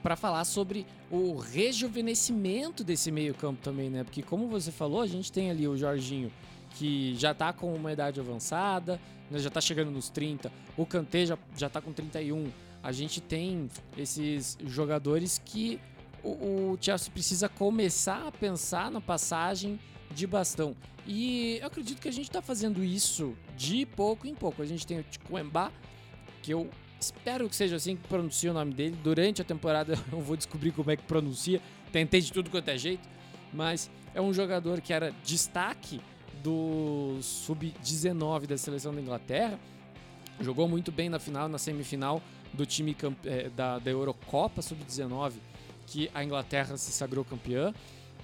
Para 0.03 0.17
falar 0.17 0.45
sobre 0.45 0.87
o 1.11 1.37
rejuvenescimento 1.37 2.83
desse 2.83 3.11
meio-campo 3.11 3.61
também, 3.63 3.91
né? 3.91 4.05
Porque 4.05 4.23
como 4.23 4.49
você 4.49 4.73
falou, 4.73 5.03
a 5.03 5.07
gente 5.07 5.31
tem 5.31 5.51
ali 5.51 5.69
o 5.69 5.77
Jorginho 5.77 6.33
que 6.79 7.15
já 7.17 7.33
tá 7.33 7.53
com 7.53 7.73
uma 7.75 7.93
idade 7.93 8.21
avançada, 8.21 9.01
né? 9.31 9.39
já 9.39 9.51
tá 9.51 9.61
chegando 9.61 9.91
nos 9.91 10.09
30, 10.11 10.53
o 10.77 10.85
Kanté 10.85 11.27
já, 11.27 11.39
já 11.57 11.69
tá 11.69 11.81
com 11.81 11.93
31. 11.93 12.51
A 12.83 12.93
gente 12.93 13.21
tem 13.21 13.69
esses 13.97 14.59
jogadores 14.65 15.41
que 15.45 15.81
o, 16.23 16.73
o 16.73 16.79
Chelsea 16.81 17.11
precisa 17.11 17.49
começar 17.49 18.27
a 18.27 18.33
pensar 18.33 18.91
na 18.91 19.01
passagem 19.01 19.81
de 20.15 20.27
bastão. 20.27 20.77
E 21.07 21.59
eu 21.61 21.67
acredito 21.67 22.01
que 22.01 22.09
a 22.09 22.13
gente 22.13 22.29
está 22.29 22.43
fazendo 22.43 22.85
isso 22.85 23.35
de 23.57 23.87
pouco 23.87 24.27
em 24.27 24.35
pouco. 24.35 24.61
A 24.61 24.67
gente 24.67 24.87
tem 24.87 24.99
o 24.99 25.03
Ticuemba, 25.03 25.73
que 26.43 26.53
eu 26.53 26.69
espero 27.01 27.49
que 27.49 27.57
seja 27.57 27.77
assim 27.77 27.97
que 27.97 28.07
pronuncia 28.09 28.51
o 28.51 28.55
nome 28.55 28.75
dele. 28.75 28.97
Durante 29.03 29.41
a 29.41 29.45
temporada 29.45 29.95
eu 30.13 30.21
vou 30.21 30.37
descobrir 30.37 30.73
como 30.73 30.91
é 30.91 30.97
que 30.97 31.05
pronuncia. 31.05 31.61
Tentei 31.91 32.21
de 32.21 32.33
tudo 32.33 32.51
quanto 32.51 32.69
é 32.69 32.77
jeito, 32.77 33.09
mas 33.53 33.91
é 34.15 34.21
um 34.21 34.33
jogador 34.33 34.81
que 34.81 34.93
era 34.93 35.13
destaque 35.25 36.01
do 36.43 37.19
sub-19 37.21 38.47
da 38.47 38.57
seleção 38.57 38.95
da 38.95 39.01
Inglaterra. 39.01 39.59
Jogou 40.41 40.69
muito 40.69 40.93
bem 40.93 41.09
na 41.09 41.19
final, 41.19 41.49
na 41.49 41.59
semifinal 41.59 42.23
do 42.53 42.65
time 42.67 42.97
é, 43.25 43.49
da, 43.51 43.79
da 43.79 43.91
Eurocopa 43.91 44.63
sub-19, 44.63 45.35
que 45.87 46.11
a 46.15 46.25
Inglaterra 46.25 46.77
se 46.77 46.93
sagrou 46.93 47.25
campeã. 47.25 47.73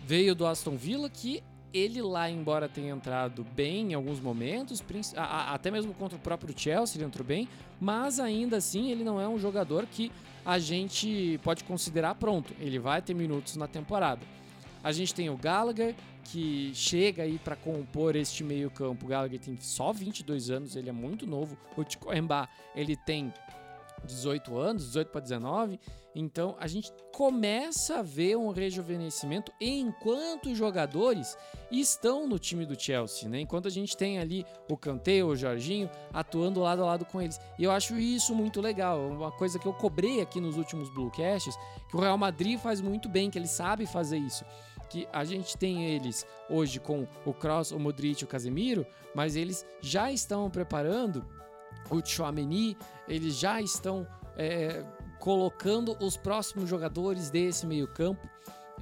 Veio 0.05 0.35
do 0.35 0.47
Aston 0.47 0.77
Villa, 0.77 1.09
que 1.09 1.43
ele 1.73 2.03
lá, 2.03 2.31
embora 2.31 2.69
tenha 2.69 2.93
entrado 2.93 3.45
bem 3.55 3.93
em 3.93 3.95
alguns 3.95 4.21
momentos, 4.21 4.85
até 5.17 5.71
mesmo 5.71 5.95
contra 5.95 6.17
o 6.17 6.21
próprio 6.21 6.55
Chelsea 6.57 6.99
ele 6.99 7.07
entrou 7.07 7.27
bem, 7.27 7.49
mas 7.81 8.21
ainda 8.21 8.59
assim 8.59 8.91
ele 8.91 9.03
não 9.03 9.21
é 9.21 9.27
um 9.27 9.39
jogador 9.39 9.87
que 9.87 10.13
a 10.45 10.59
gente 10.59 11.41
pode 11.43 11.65
considerar 11.65 12.15
pronto. 12.17 12.53
Ele 12.61 12.79
vai 12.79 13.01
ter 13.01 13.15
minutos 13.15 13.57
na 13.57 13.67
temporada. 13.67 14.21
A 14.85 14.93
gente 14.93 15.15
tem 15.15 15.31
o 15.31 15.37
Gallagher, 15.37 15.95
que 16.25 16.73
chega 16.75 17.23
aí 17.23 17.39
para 17.39 17.57
compor 17.57 18.17
este 18.17 18.43
meio-campo. 18.45 19.07
Gallagher 19.07 19.41
tem 19.41 19.57
só 19.61 19.93
22 19.93 20.51
anos, 20.51 20.77
ele 20.77 20.89
é 20.89 20.93
muito 20.93 21.27
novo. 21.27 21.57
O 21.77 21.85
Ticoemba, 21.85 22.49
ele 22.75 22.97
tem 22.97 23.33
18 24.05 24.57
anos, 24.57 24.87
18 24.87 25.09
para 25.09 25.21
19. 25.21 25.79
Então 26.15 26.57
a 26.61 26.67
gente 26.67 26.93
começa 27.13 27.99
a 27.99 28.03
ver 28.03 28.37
um 28.37 28.51
rejuvenescimento 28.51 29.51
enquanto 29.61 30.51
os 30.51 30.59
jogadores 30.59 31.37
estão 31.71 32.27
no 32.29 32.39
time 32.39 32.67
do 32.67 32.79
Chelsea, 32.79 33.29
né? 33.29 33.41
Enquanto 33.41 33.67
a 33.67 33.71
gente 33.71 33.97
tem 33.97 34.19
ali 34.19 34.45
o 34.69 34.77
Kanté, 34.77 35.25
o 35.25 35.35
Jorginho 35.35 35.89
atuando 36.13 36.61
lado 36.61 36.83
a 36.83 36.87
lado 36.87 37.07
com 37.07 37.21
eles. 37.21 37.41
E 37.59 37.65
eu 37.65 37.71
acho 37.71 37.97
isso 37.97 38.35
muito 38.35 38.61
legal, 38.61 39.01
uma 39.09 39.33
coisa 39.33 39.59
que 39.59 39.67
eu 39.67 39.73
cobrei 39.73 40.21
aqui 40.21 40.39
nos 40.39 40.59
últimos 40.59 40.91
Bluecasts, 40.91 41.57
que 41.89 41.97
o 41.97 42.01
Real 42.01 42.19
Madrid 42.19 42.59
faz 42.59 42.81
muito 42.81 43.09
bem, 43.09 43.31
que 43.31 43.39
ele 43.39 43.49
sabe 43.49 43.87
fazer 43.87 44.19
isso 44.19 44.45
que 44.93 45.09
a 45.11 45.25
gente 45.25 45.57
tem 45.57 45.87
eles 45.87 46.27
hoje 46.51 46.79
com 46.79 47.09
o 47.25 47.33
Cross, 47.33 47.73
o 47.73 47.79
Modric, 47.79 48.23
o 48.23 48.27
Casemiro, 48.27 48.87
mas 49.15 49.37
eles 49.37 49.67
já 49.81 50.13
estão 50.13 50.51
preparando 50.51 51.25
o 51.91 52.05
Chouameni, 52.05 52.77
eles 53.09 53.39
já 53.39 53.59
estão 53.59 54.07
é, 54.37 54.85
colocando 55.19 55.97
os 55.99 56.19
próximos 56.19 56.69
jogadores 56.69 57.31
desse 57.31 57.67
meio 57.67 57.89
campo 57.89 58.29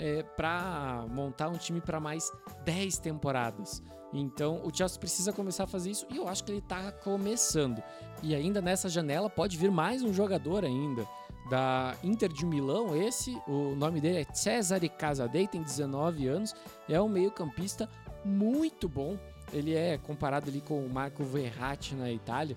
é, 0.01 0.25
para 0.25 1.07
montar 1.09 1.49
um 1.49 1.57
time 1.57 1.81
para 1.81 2.01
mais 2.01 2.33
10 2.65 2.99
temporadas. 2.99 3.81
Então 4.13 4.61
o 4.65 4.77
Chelsea 4.77 4.99
precisa 4.99 5.33
começar 5.33 5.63
a 5.63 5.69
fazer 5.69 5.93
isso 5.93 6.05
e 6.11 6.17
eu 6.17 6.27
acho 6.27 6.43
que 6.43 6.51
ele 6.51 6.59
está 6.59 6.91
começando. 6.91 7.81
E 8.21 8.35
ainda 8.35 8.61
nessa 8.61 8.89
janela 8.89 9.31
pode 9.31 9.57
vir 9.57 9.71
mais 9.71 10.03
um 10.03 10.13
jogador 10.13 10.65
ainda 10.65 11.07
da 11.51 11.97
Inter 12.05 12.33
de 12.33 12.47
Milão. 12.47 12.97
Esse, 12.97 13.37
o 13.47 13.75
nome 13.75 14.01
dele 14.01 14.21
é 14.21 14.35
Cesare 14.35 14.89
Casadei, 14.89 15.49
tem 15.49 15.61
19 15.61 16.29
anos, 16.29 16.55
é 16.89 17.01
um 17.01 17.09
meio-campista 17.09 17.89
muito 18.25 18.89
bom. 18.89 19.19
Ele 19.53 19.75
é 19.75 19.99
comparado 19.99 20.49
ali 20.49 20.61
com 20.61 20.81
o 20.81 20.89
Marco 20.89 21.25
Verratti 21.25 21.97
na 21.97 22.11
Itália. 22.11 22.57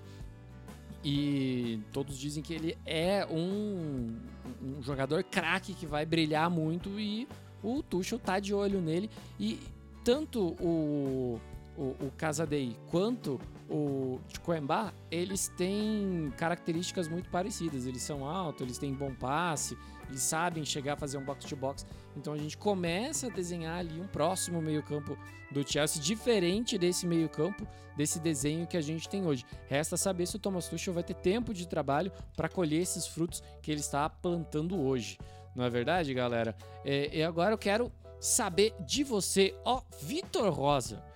E 1.02 1.80
todos 1.92 2.16
dizem 2.16 2.42
que 2.42 2.54
ele 2.54 2.78
é 2.86 3.26
um, 3.26 4.16
um 4.62 4.80
jogador 4.80 5.22
craque 5.24 5.74
que 5.74 5.86
vai 5.86 6.06
brilhar 6.06 6.48
muito 6.48 6.98
e 6.98 7.28
o 7.62 7.82
Tuchel 7.82 8.18
tá 8.18 8.38
de 8.38 8.54
olho 8.54 8.80
nele. 8.80 9.10
E 9.38 9.58
tanto 10.04 10.54
o, 10.60 11.40
o, 11.76 11.82
o 11.82 12.12
Casadei 12.16 12.76
quanto 12.90 13.40
o 13.68 14.20
Coembá, 14.42 14.92
eles 15.10 15.48
têm 15.56 16.32
características 16.36 17.08
muito 17.08 17.30
parecidas. 17.30 17.86
Eles 17.86 18.02
são 18.02 18.24
altos, 18.24 18.62
eles 18.62 18.78
têm 18.78 18.92
bom 18.92 19.14
passe, 19.14 19.76
eles 20.08 20.22
sabem 20.22 20.64
chegar 20.64 20.94
a 20.94 20.96
fazer 20.96 21.18
um 21.18 21.24
box-to-box. 21.24 21.86
Então 22.16 22.32
a 22.32 22.38
gente 22.38 22.56
começa 22.56 23.26
a 23.26 23.30
desenhar 23.30 23.78
ali 23.78 24.00
um 24.00 24.06
próximo 24.06 24.60
meio-campo 24.60 25.16
do 25.50 25.66
Chelsea, 25.66 26.02
diferente 26.02 26.76
desse 26.76 27.06
meio-campo, 27.06 27.66
desse 27.96 28.18
desenho 28.18 28.66
que 28.66 28.76
a 28.76 28.80
gente 28.80 29.08
tem 29.08 29.26
hoje. 29.26 29.44
Resta 29.66 29.96
saber 29.96 30.26
se 30.26 30.36
o 30.36 30.38
Thomas 30.38 30.68
Tuchel 30.68 30.92
vai 30.92 31.02
ter 31.02 31.14
tempo 31.14 31.54
de 31.54 31.66
trabalho 31.66 32.12
para 32.36 32.48
colher 32.48 32.82
esses 32.82 33.06
frutos 33.06 33.42
que 33.62 33.70
ele 33.70 33.80
está 33.80 34.08
plantando 34.08 34.80
hoje. 34.80 35.18
Não 35.54 35.64
é 35.64 35.70
verdade, 35.70 36.12
galera? 36.12 36.56
É, 36.84 37.16
e 37.16 37.22
agora 37.22 37.52
eu 37.52 37.58
quero 37.58 37.92
saber 38.20 38.74
de 38.80 39.04
você, 39.04 39.54
ó, 39.64 39.82
Vitor 40.02 40.52
Rosa. 40.52 41.13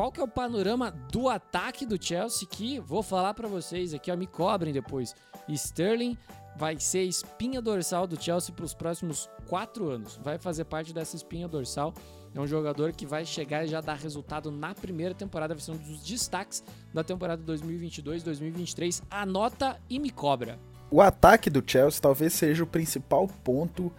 Qual 0.00 0.10
que 0.10 0.18
é 0.18 0.24
o 0.24 0.26
panorama 0.26 0.90
do 1.12 1.28
ataque 1.28 1.84
do 1.84 2.02
Chelsea 2.02 2.48
que 2.48 2.80
vou 2.80 3.02
falar 3.02 3.34
para 3.34 3.46
vocês 3.46 3.92
aqui, 3.92 4.10
ó, 4.10 4.16
me 4.16 4.26
cobrem 4.26 4.72
depois. 4.72 5.14
Sterling 5.46 6.16
vai 6.56 6.80
ser 6.80 7.02
espinha 7.02 7.60
dorsal 7.60 8.06
do 8.06 8.18
Chelsea 8.18 8.54
para 8.54 8.64
os 8.64 8.72
próximos 8.72 9.28
quatro 9.46 9.90
anos. 9.90 10.18
Vai 10.24 10.38
fazer 10.38 10.64
parte 10.64 10.94
dessa 10.94 11.16
espinha 11.16 11.46
dorsal. 11.46 11.92
É 12.34 12.40
um 12.40 12.46
jogador 12.46 12.92
que 12.94 13.04
vai 13.04 13.26
chegar 13.26 13.66
e 13.66 13.68
já 13.68 13.82
dar 13.82 13.96
resultado 13.96 14.50
na 14.50 14.74
primeira 14.74 15.14
temporada, 15.14 15.52
vai 15.52 15.62
ser 15.62 15.72
um 15.72 15.76
dos 15.76 16.02
destaques 16.02 16.64
da 16.94 17.04
temporada 17.04 17.42
2022-2023. 17.52 19.02
Anota 19.10 19.78
e 19.90 19.98
me 19.98 20.08
cobra. 20.08 20.58
O 20.90 21.02
ataque 21.02 21.50
do 21.50 21.62
Chelsea 21.64 22.00
talvez 22.00 22.32
seja 22.32 22.64
o 22.64 22.66
principal 22.66 23.28
ponto 23.44 23.92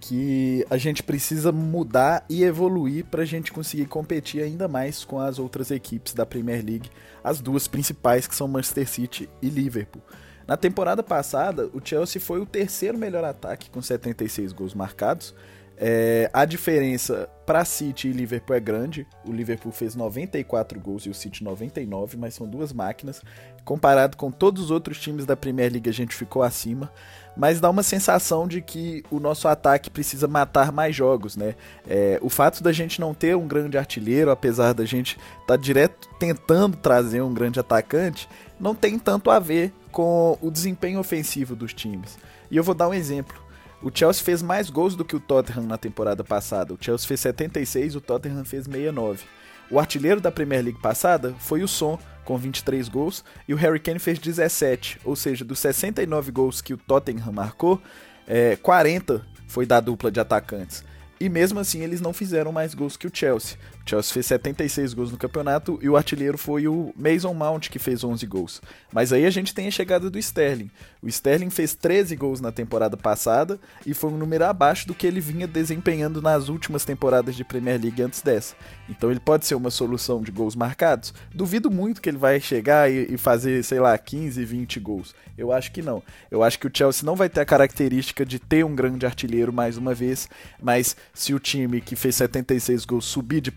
que 0.00 0.64
a 0.70 0.76
gente 0.76 1.02
precisa 1.02 1.50
mudar 1.50 2.24
e 2.28 2.44
evoluir 2.44 3.04
para 3.04 3.22
a 3.22 3.26
gente 3.26 3.52
conseguir 3.52 3.86
competir 3.86 4.42
ainda 4.42 4.68
mais 4.68 5.04
com 5.04 5.18
as 5.18 5.38
outras 5.38 5.70
equipes 5.70 6.14
da 6.14 6.24
Premier 6.24 6.64
League, 6.64 6.90
as 7.22 7.40
duas 7.40 7.66
principais 7.66 8.26
que 8.26 8.34
são 8.34 8.46
Manchester 8.46 8.88
City 8.88 9.28
e 9.42 9.48
Liverpool. 9.48 10.02
Na 10.46 10.56
temporada 10.56 11.02
passada, 11.02 11.68
o 11.74 11.80
Chelsea 11.84 12.20
foi 12.20 12.40
o 12.40 12.46
terceiro 12.46 12.96
melhor 12.96 13.22
ataque 13.22 13.68
com 13.68 13.82
76 13.82 14.52
gols 14.52 14.72
marcados. 14.72 15.34
É, 15.80 16.28
a 16.32 16.44
diferença 16.44 17.28
para 17.46 17.64
City 17.64 18.08
e 18.08 18.12
Liverpool 18.12 18.56
é 18.56 18.60
grande. 18.60 19.06
O 19.24 19.32
Liverpool 19.32 19.72
fez 19.72 19.94
94 19.94 20.78
gols 20.80 21.06
e 21.06 21.10
o 21.10 21.14
City 21.14 21.44
99, 21.44 22.16
mas 22.16 22.34
são 22.34 22.48
duas 22.48 22.72
máquinas. 22.72 23.22
Comparado 23.64 24.16
com 24.16 24.30
todos 24.30 24.64
os 24.64 24.70
outros 24.70 25.00
times 25.00 25.24
da 25.24 25.36
Premier 25.36 25.70
League, 25.70 25.88
a 25.88 25.92
gente 25.92 26.14
ficou 26.14 26.42
acima 26.42 26.90
mas 27.38 27.60
dá 27.60 27.70
uma 27.70 27.84
sensação 27.84 28.48
de 28.48 28.60
que 28.60 29.04
o 29.12 29.20
nosso 29.20 29.46
ataque 29.46 29.88
precisa 29.88 30.26
matar 30.26 30.72
mais 30.72 30.94
jogos, 30.94 31.36
né? 31.36 31.54
É, 31.88 32.18
o 32.20 32.28
fato 32.28 32.64
da 32.64 32.72
gente 32.72 33.00
não 33.00 33.14
ter 33.14 33.36
um 33.36 33.46
grande 33.46 33.78
artilheiro, 33.78 34.32
apesar 34.32 34.72
da 34.72 34.84
gente 34.84 35.12
estar 35.12 35.46
tá 35.46 35.56
direto 35.56 36.08
tentando 36.18 36.76
trazer 36.76 37.22
um 37.22 37.32
grande 37.32 37.60
atacante, 37.60 38.28
não 38.58 38.74
tem 38.74 38.98
tanto 38.98 39.30
a 39.30 39.38
ver 39.38 39.72
com 39.92 40.36
o 40.42 40.50
desempenho 40.50 40.98
ofensivo 40.98 41.54
dos 41.54 41.72
times. 41.72 42.18
E 42.50 42.56
eu 42.56 42.64
vou 42.64 42.74
dar 42.74 42.88
um 42.88 42.94
exemplo. 42.94 43.40
O 43.80 43.90
Chelsea 43.94 44.24
fez 44.24 44.42
mais 44.42 44.70
gols 44.70 44.96
do 44.96 45.04
que 45.04 45.14
o 45.14 45.20
Tottenham 45.20 45.64
na 45.64 45.78
temporada 45.78 46.24
passada. 46.24 46.74
O 46.74 46.78
Chelsea 46.80 47.06
fez 47.06 47.20
76, 47.20 47.94
o 47.94 48.00
Tottenham 48.00 48.44
fez 48.44 48.64
69. 48.64 49.24
O 49.70 49.78
artilheiro 49.78 50.20
da 50.20 50.32
Premier 50.32 50.64
League 50.64 50.80
passada 50.80 51.34
foi 51.38 51.62
o 51.62 51.68
Son, 51.68 51.98
com 52.24 52.36
23 52.36 52.88
gols, 52.88 53.24
e 53.46 53.54
o 53.54 53.56
Harry 53.56 53.78
Kane 53.78 53.98
fez 53.98 54.18
17, 54.18 55.00
ou 55.04 55.14
seja, 55.14 55.44
dos 55.44 55.58
69 55.60 56.32
gols 56.32 56.60
que 56.60 56.74
o 56.74 56.76
Tottenham 56.76 57.32
marcou, 57.32 57.80
é, 58.26 58.56
40 58.56 59.24
foi 59.46 59.64
da 59.64 59.78
dupla 59.78 60.10
de 60.10 60.20
atacantes. 60.20 60.84
E 61.20 61.28
mesmo 61.28 61.58
assim 61.58 61.82
eles 61.82 62.00
não 62.00 62.12
fizeram 62.12 62.52
mais 62.52 62.74
gols 62.74 62.96
que 62.96 63.06
o 63.06 63.10
Chelsea. 63.12 63.56
O 63.84 63.88
Chelsea 63.88 64.12
fez 64.12 64.26
76 64.26 64.94
gols 64.94 65.10
no 65.10 65.18
campeonato 65.18 65.78
e 65.82 65.88
o 65.88 65.96
artilheiro 65.96 66.38
foi 66.38 66.68
o 66.68 66.92
Mason 66.96 67.34
Mount 67.34 67.68
que 67.68 67.78
fez 67.78 68.04
11 68.04 68.24
gols. 68.26 68.62
Mas 68.92 69.12
aí 69.12 69.26
a 69.26 69.30
gente 69.30 69.54
tem 69.54 69.66
a 69.66 69.70
chegada 69.70 70.08
do 70.08 70.18
Sterling. 70.18 70.70
O 71.02 71.08
Sterling 71.08 71.50
fez 71.50 71.74
13 71.74 72.14
gols 72.16 72.40
na 72.40 72.52
temporada 72.52 72.96
passada 72.96 73.58
e 73.86 73.94
foi 73.94 74.10
um 74.10 74.16
número 74.18 74.44
abaixo 74.44 74.86
do 74.86 74.94
que 74.94 75.06
ele 75.06 75.20
vinha 75.20 75.46
desempenhando 75.46 76.20
nas 76.20 76.48
últimas 76.48 76.84
temporadas 76.84 77.36
de 77.36 77.44
Premier 77.44 77.80
League 77.80 78.02
antes 78.02 78.20
dessa. 78.20 78.54
Então 78.88 79.10
ele 79.10 79.20
pode 79.20 79.46
ser 79.46 79.54
uma 79.54 79.70
solução 79.70 80.22
de 80.22 80.30
gols 80.30 80.56
marcados? 80.56 81.14
Duvido 81.34 81.70
muito 81.70 82.00
que 82.00 82.08
ele 82.08 82.18
vai 82.18 82.40
chegar 82.40 82.90
e, 82.90 83.16
fazer, 83.16 83.62
sei 83.64 83.80
lá, 83.80 83.96
15, 83.96 84.44
20 84.44 84.80
gols. 84.80 85.14
Eu 85.36 85.52
acho 85.52 85.70
que 85.70 85.82
não. 85.82 86.02
Eu 86.30 86.42
acho 86.42 86.58
que 86.58 86.66
o 86.66 86.70
Chelsea 86.72 87.06
não 87.06 87.14
vai 87.14 87.28
ter 87.28 87.40
a 87.40 87.46
característica 87.46 88.24
de 88.24 88.38
ter 88.38 88.64
um 88.64 88.74
grande 88.74 89.06
artilheiro 89.06 89.52
mais 89.52 89.76
uma 89.76 89.94
vez, 89.94 90.28
mas 90.60 90.96
se 91.18 91.34
o 91.34 91.40
time 91.40 91.80
que 91.80 91.96
fez 91.96 92.14
76 92.14 92.84
gols 92.84 93.04
subir 93.04 93.40
de, 93.40 93.52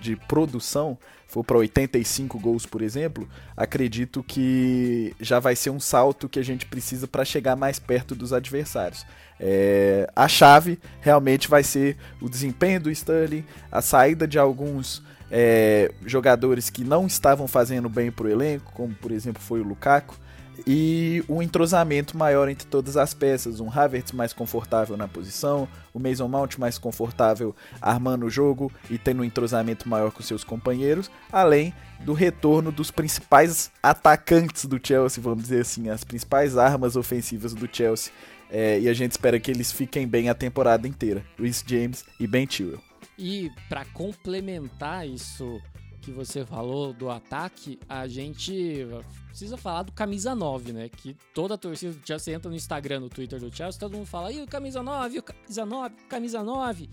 de 0.00 0.16
produção, 0.16 0.96
for 1.26 1.44
para 1.44 1.58
85 1.58 2.38
gols, 2.38 2.64
por 2.64 2.80
exemplo, 2.80 3.28
acredito 3.54 4.22
que 4.22 5.14
já 5.20 5.38
vai 5.38 5.54
ser 5.54 5.68
um 5.68 5.78
salto 5.78 6.26
que 6.26 6.38
a 6.38 6.42
gente 6.42 6.64
precisa 6.64 7.06
para 7.06 7.22
chegar 7.22 7.54
mais 7.54 7.78
perto 7.78 8.14
dos 8.14 8.32
adversários. 8.32 9.04
É, 9.38 10.10
a 10.16 10.26
chave 10.26 10.78
realmente 11.02 11.48
vai 11.48 11.62
ser 11.62 11.98
o 12.18 12.30
desempenho 12.30 12.80
do 12.80 12.90
Sterling, 12.90 13.44
a 13.70 13.82
saída 13.82 14.26
de 14.26 14.38
alguns 14.38 15.02
é, 15.30 15.92
jogadores 16.06 16.70
que 16.70 16.82
não 16.82 17.06
estavam 17.06 17.46
fazendo 17.46 17.90
bem 17.90 18.10
para 18.10 18.24
o 18.24 18.30
elenco, 18.30 18.72
como 18.72 18.94
por 18.94 19.12
exemplo 19.12 19.42
foi 19.42 19.60
o 19.60 19.64
Lukaku, 19.64 20.16
e 20.66 21.24
um 21.28 21.42
entrosamento 21.42 22.16
maior 22.16 22.48
entre 22.48 22.66
todas 22.66 22.96
as 22.96 23.14
peças, 23.14 23.60
um 23.60 23.70
Havertz 23.70 24.12
mais 24.12 24.32
confortável 24.32 24.96
na 24.96 25.08
posição, 25.08 25.68
o 25.92 25.98
Mason 25.98 26.28
Mount 26.28 26.58
mais 26.58 26.78
confortável 26.78 27.54
armando 27.80 28.26
o 28.26 28.30
jogo 28.30 28.70
e 28.90 28.98
tendo 28.98 29.22
um 29.22 29.24
entrosamento 29.24 29.88
maior 29.88 30.10
com 30.10 30.22
seus 30.22 30.44
companheiros, 30.44 31.10
além 31.30 31.72
do 32.00 32.12
retorno 32.12 32.70
dos 32.70 32.90
principais 32.90 33.70
atacantes 33.82 34.66
do 34.66 34.80
Chelsea, 34.82 35.22
vamos 35.22 35.44
dizer 35.44 35.62
assim, 35.62 35.88
as 35.88 36.04
principais 36.04 36.56
armas 36.56 36.96
ofensivas 36.96 37.54
do 37.54 37.68
Chelsea, 37.70 38.12
é, 38.50 38.78
e 38.78 38.88
a 38.88 38.92
gente 38.92 39.12
espera 39.12 39.40
que 39.40 39.50
eles 39.50 39.72
fiquem 39.72 40.06
bem 40.06 40.28
a 40.28 40.34
temporada 40.34 40.86
inteira, 40.86 41.24
Rhys 41.38 41.64
James 41.66 42.04
e 42.20 42.26
Ben 42.26 42.46
Chilwell. 42.48 42.82
E 43.18 43.50
para 43.68 43.84
complementar 43.86 45.08
isso 45.08 45.60
que 46.02 46.10
você 46.10 46.44
falou 46.44 46.92
do 46.92 47.08
ataque, 47.08 47.78
a 47.88 48.08
gente 48.08 48.86
precisa 49.28 49.56
falar 49.56 49.84
do 49.84 49.92
camisa 49.92 50.34
9, 50.34 50.72
né? 50.72 50.88
Que 50.88 51.16
toda 51.32 51.54
a 51.54 51.58
torcida 51.58 51.92
do 51.92 52.06
Chelsea 52.06 52.34
entra 52.34 52.50
no 52.50 52.56
Instagram, 52.56 53.00
no 53.00 53.08
Twitter 53.08 53.38
do 53.40 53.54
Chelsea, 53.54 53.78
todo 53.78 53.96
mundo 53.96 54.06
fala, 54.06 54.32
e 54.32 54.42
o 54.42 54.46
camisa 54.46 54.82
9, 54.82 55.20
o 55.20 55.22
camisa 55.22 55.64
9, 55.64 55.94
camisa 56.08 56.42
9. 56.42 56.90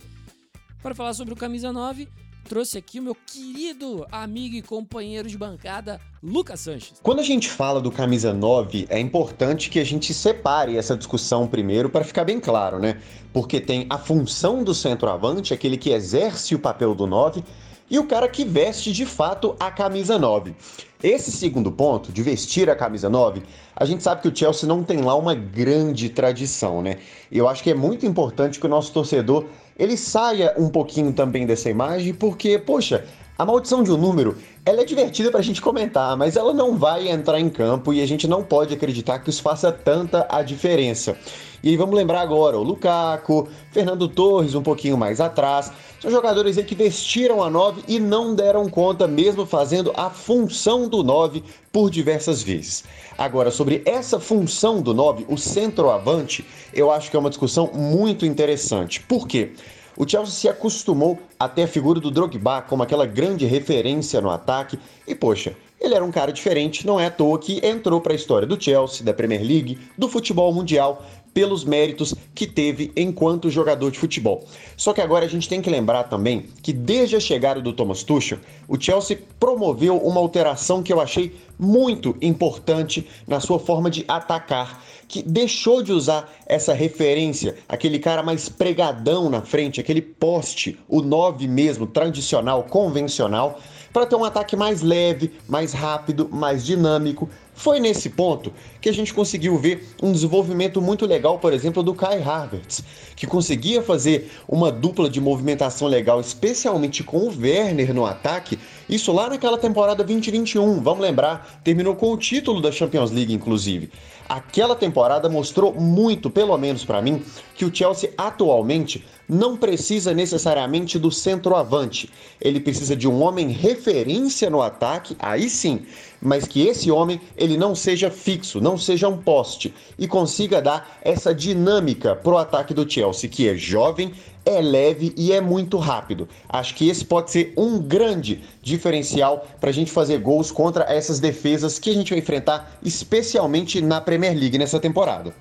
Para 0.82 0.95
falar 0.95 1.13
sobre 1.13 1.34
o 1.34 1.38
camisa 1.38 1.74
9, 1.74 2.08
trouxe 2.48 2.78
aqui 2.78 3.00
o 3.00 3.04
meu 3.04 3.15
querido 3.15 4.06
amigo 4.12 4.56
e 4.56 4.62
companheiro 4.62 5.28
de 5.28 5.38
bancada, 5.38 6.00
Lucas 6.22 6.60
Sanches. 6.60 7.00
Quando 7.02 7.19
a 7.19 7.24
gente 7.24 7.50
fala 7.50 7.82
do 7.82 7.91
camisa 7.91 8.32
9, 8.32 8.86
é 8.89 9.00
importante 9.00 9.69
que 9.69 9.80
a 9.80 9.84
gente 9.84 10.13
separe 10.13 10.78
essa 10.78 10.95
discussão 10.95 11.48
primeiro 11.48 11.89
para 11.89 12.06
ficar 12.06 12.24
bem 12.24 12.39
claro, 12.39 12.80
né? 12.80 13.02
Porque 13.34 13.60
tem 13.60 13.88
a 13.89 13.98
função 13.98 14.63
do 14.63 14.74
centroavante, 14.74 15.54
aquele 15.54 15.78
que 15.78 15.89
exerce 15.89 16.54
o 16.54 16.60
papel 16.60 16.93
do 16.93 17.08
9, 17.08 17.43
e 17.89 17.97
o 17.97 18.06
cara 18.06 18.28
que 18.28 18.45
veste 18.45 18.91
de 18.91 19.06
fato 19.06 19.56
a 19.60 19.71
camisa 19.71 20.17
9. 20.17 20.54
Esse 21.02 21.32
segundo 21.32 21.71
ponto, 21.71 22.12
de 22.12 22.21
vestir 22.21 22.69
a 22.69 22.75
camisa 22.75 23.10
9, 23.10 23.41
a 23.75 23.86
gente 23.86 24.04
sabe 24.04 24.21
que 24.21 24.28
o 24.28 24.36
Chelsea 24.36 24.67
não 24.67 24.84
tem 24.84 25.02
lá 25.02 25.15
uma 25.15 25.34
grande 25.34 26.10
tradição, 26.10 26.82
né? 26.82 26.97
Eu 27.32 27.47
acho 27.47 27.63
que 27.63 27.71
é 27.71 27.73
muito 27.73 28.06
importante 28.06 28.60
que 28.60 28.65
o 28.65 28.69
nosso 28.69 28.91
torcedor 28.91 29.45
ele 29.78 29.95
saia 29.95 30.54
um 30.58 30.67
pouquinho 30.67 31.13
também 31.13 31.45
dessa 31.45 31.69
imagem, 31.69 32.13
porque, 32.13 32.60
poxa, 32.60 33.06
a 33.39 33.45
maldição 33.45 33.82
de 33.82 33.89
um 33.89 33.95
número, 33.95 34.36
ela 34.65 34.82
é 34.82 34.84
divertida 34.84 35.32
pra 35.32 35.41
gente 35.41 35.62
comentar, 35.62 36.17
mas 36.17 36.36
ela 36.36 36.54
não 36.54 36.78
vai 36.78 37.08
entrar 37.08 37.39
em 37.39 37.47
campo 37.47 37.93
e 37.93 38.02
a 38.02 38.06
gente 38.06 38.28
não 38.28 38.43
pode 38.43 38.73
acreditar 38.73 39.19
que 39.19 39.30
isso 39.30 39.41
faça 39.41 39.71
tanta 39.71 40.28
a 40.30 40.41
diferença. 40.41 41.17
E 41.63 41.78
vamos 41.78 41.95
lembrar 41.95 42.19
agora, 42.19 42.60
o 42.60 42.63
Lukaku, 42.63 43.47
Fernando 43.71 44.10
Torres 44.10 44.56
um 44.56 44.62
pouquinho 44.62 44.97
mais 44.97 45.21
atrás, 45.21 45.71
são 46.02 46.12
jogadores 46.12 46.58
aí 46.58 46.65
que 46.65 46.75
vestiram 46.75 47.41
a 47.41 47.49
9 47.49 47.84
e 47.88 47.97
não 47.97 48.36
deram 48.36 48.69
conta, 48.69 49.08
mesmo 49.08 49.45
fazendo 49.45 49.93
a 49.95 50.10
função 50.10 50.89
do 50.89 51.02
9 51.02 51.41
por 51.71 51.89
diversas 51.89 52.43
vezes. 52.43 52.84
Agora, 53.17 53.52
sobre 53.52 53.82
essa 53.86 54.19
função 54.19 54.82
do 54.82 54.93
9, 54.93 55.25
o 55.30 55.38
centroavante, 55.38 56.45
eu 56.73 56.91
acho 56.91 57.10
que 57.10 57.15
é 57.15 57.19
uma 57.19 57.30
discussão 57.30 57.71
muito 57.73 58.25
interessante. 58.25 58.99
Por 58.99 59.25
quê? 59.25 59.54
O 60.00 60.08
Chelsea 60.08 60.34
se 60.34 60.48
acostumou 60.48 61.20
a 61.38 61.50
ter 61.50 61.64
a 61.64 61.68
figura 61.68 62.00
do 62.00 62.10
Drogba 62.10 62.62
como 62.62 62.82
aquela 62.82 63.06
grande 63.06 63.46
referência 63.46 64.22
no 64.22 64.30
ataque. 64.30 64.80
E, 65.06 65.14
poxa, 65.14 65.54
ele 65.78 65.94
era 65.94 66.06
um 66.06 66.10
cara 66.10 66.32
diferente, 66.32 66.88
não 66.88 66.98
é 66.98 67.08
à 67.08 67.12
toa 67.12 67.38
que 67.38 67.60
entrou 67.62 68.00
para 68.00 68.14
a 68.14 68.16
história 68.16 68.48
do 68.48 68.62
Chelsea, 68.62 69.06
da 69.06 69.14
Premier 69.14 69.42
League, 69.42 69.78
do 69.98 70.08
futebol 70.08 70.54
mundial 70.54 71.06
pelos 71.34 71.63
méritos 71.63 72.13
que 72.34 72.48
teve 72.48 72.92
enquanto 72.96 73.50
jogador 73.50 73.92
de 73.92 74.00
futebol. 74.00 74.46
Só 74.76 74.94
que 74.94 75.02
agora 75.02 75.26
a 75.26 75.30
gente 75.30 75.50
tem 75.50 75.62
que 75.62 75.70
lembrar 75.70 76.04
também 76.04 76.46
que 76.62 76.72
desde 76.72 77.15
a 77.15 77.20
chegada 77.20 77.62
do 77.62 77.74
Thomas 77.74 78.04
Tuchel, 78.04 78.39
o 78.68 78.80
Chelsea 78.80 79.20
promoveu 79.39 79.98
uma 79.98 80.20
alteração 80.20 80.82
que 80.82 80.92
eu 80.92 81.02
achei 81.02 81.36
muito 81.58 82.15
importante 82.22 83.08
na 83.28 83.39
sua 83.39 83.60
forma 83.60 83.89
de 83.89 84.06
atacar, 84.08 84.84
que 85.08 85.22
deixou 85.22 85.82
de 85.82 85.92
usar 85.92 86.32
essa 86.46 86.74
referência, 86.74 87.56
aquele 87.68 88.00
cara 88.00 88.24
mais 88.24 88.48
pregadão 88.48 89.30
na 89.30 89.42
frente, 89.42 89.82
aquele 89.82 90.02
poste, 90.02 90.80
o 90.88 91.02
9 91.02 91.48
mesmo, 91.48 91.88
tradicional, 91.88 92.63
convencional, 92.63 93.60
para 93.92 94.06
ter 94.06 94.15
um 94.15 94.24
ataque 94.24 94.56
mais 94.56 94.82
leve, 94.82 95.32
mais 95.48 95.74
rápido, 95.74 96.30
mais 96.32 96.63
dinâmico, 96.63 97.30
foi 97.60 97.78
nesse 97.82 98.10
ponto 98.10 98.54
que 98.80 98.88
a 98.88 98.93
gente 98.93 99.13
conseguiu 99.13 99.58
ver 99.58 99.86
um 100.02 100.13
desenvolvimento 100.13 100.82
muito 100.82 101.06
legal, 101.06 101.38
por 101.39 101.52
exemplo, 101.52 101.84
do 101.84 101.93
Kai 101.93 102.24
Havertz, 102.24 102.82
que 103.17 103.28
conseguia 103.28 103.84
fazer 103.84 104.32
uma 104.48 104.72
dupla 104.72 105.10
de 105.10 105.19
movimentação 105.19 105.86
legal, 105.89 106.22
especialmente 106.22 107.04
com 107.04 107.17
o 107.17 107.38
Werner 107.38 107.93
no 107.93 108.06
ataque. 108.06 108.58
Isso 108.88 109.12
lá 109.12 109.30
naquela 109.30 109.58
temporada 109.58 110.06
2021, 110.06 110.82
vamos 110.82 111.02
lembrar, 111.02 111.60
terminou 111.62 111.98
com 111.98 112.13
o 112.13 112.17
título 112.17 112.62
da 112.62 112.72
Champions 112.72 113.12
League, 113.12 113.34
inclusive. 113.34 113.91
Aquela 114.30 114.76
temporada 114.76 115.28
mostrou 115.28 115.74
muito, 115.74 116.30
pelo 116.30 116.58
menos 116.58 116.86
para 116.86 117.02
mim, 117.02 117.22
que 117.56 117.65
o 117.65 117.76
Chelsea 117.76 118.13
atualmente 118.17 119.04
não 119.30 119.56
precisa 119.56 120.12
necessariamente 120.12 120.98
do 120.98 121.12
centroavante. 121.12 122.10
Ele 122.42 122.60
precisa 122.60 122.96
de 122.96 123.08
um 123.08 123.22
homem 123.22 123.50
referência 123.50 124.50
no 124.50 124.62
ataque, 124.62 125.15
aí 125.20 125.48
sim, 125.48 125.86
mas 126.20 126.48
que 126.48 126.65
esse 126.68 126.89
homem 126.89 127.22
ele 127.38 127.56
não 127.56 127.76
seja 127.76 128.10
fixo, 128.10 128.60
não 128.60 128.78
seja 128.78 129.08
um 129.08 129.18
poste 129.18 129.74
e 129.98 130.08
consiga 130.08 130.60
dar 130.60 131.00
essa 131.04 131.34
dinâmica 131.34 132.15
pro 132.15 132.38
ataque 132.38 132.74
do 132.74 132.89
Chelsea, 132.89 133.30
que 133.30 133.48
é 133.48 133.56
jovem, 133.56 134.12
é 134.46 134.62
leve 134.62 135.13
e 135.15 135.32
é 135.32 135.39
muito 135.39 135.78
rápido. 135.78 136.28
Acho 136.48 136.74
que 136.74 136.89
esse 136.89 137.06
pode 137.06 137.30
ser 137.30 137.54
um 137.56 137.80
grande 137.80 138.42
diferencial 138.63 139.46
para 139.60 139.70
a 139.70 139.74
gente 139.74 139.92
fazer 139.92 140.20
gols 140.20 140.52
contra 140.52 140.86
essas 140.86 141.20
defesas 141.20 141.78
que 141.78 141.92
a 141.92 141.94
gente 141.94 142.10
vai 142.10 142.20
enfrentar, 142.20 142.80
especialmente 142.84 143.80
na 143.80 144.02
Premier 144.02 144.36
League 144.36 144.58
nessa 144.58 144.80
temporada. 144.80 145.34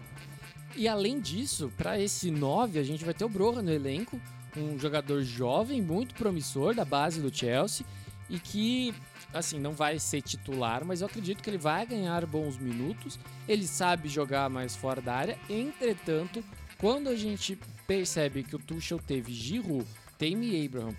E 0.78 0.86
além 0.86 1.18
disso, 1.18 1.72
para 1.76 1.98
esse 1.98 2.30
9, 2.30 2.78
a 2.78 2.84
gente 2.84 3.04
vai 3.04 3.12
ter 3.12 3.24
o 3.24 3.28
Broha 3.28 3.60
no 3.60 3.72
elenco, 3.72 4.20
um 4.56 4.78
jogador 4.78 5.24
jovem, 5.24 5.82
muito 5.82 6.14
promissor 6.14 6.72
da 6.72 6.84
base 6.84 7.20
do 7.20 7.34
Chelsea 7.34 7.84
e 8.30 8.38
que 8.38 8.94
assim, 9.34 9.58
não 9.58 9.72
vai 9.72 9.98
ser 9.98 10.22
titular, 10.22 10.84
mas 10.84 11.00
eu 11.00 11.08
acredito 11.08 11.42
que 11.42 11.50
ele 11.50 11.58
vai 11.58 11.84
ganhar 11.84 12.24
bons 12.26 12.56
minutos. 12.56 13.18
Ele 13.48 13.66
sabe 13.66 14.08
jogar 14.08 14.48
mais 14.48 14.76
fora 14.76 15.00
da 15.00 15.14
área. 15.14 15.38
Entretanto, 15.50 16.44
quando 16.78 17.08
a 17.08 17.16
gente 17.16 17.58
percebe 17.84 18.44
que 18.44 18.54
o 18.54 18.58
Tuchel 18.60 19.00
teve 19.04 19.32
Giroud, 19.32 19.84
Tammy 20.16 20.64
Abraham, 20.64 20.94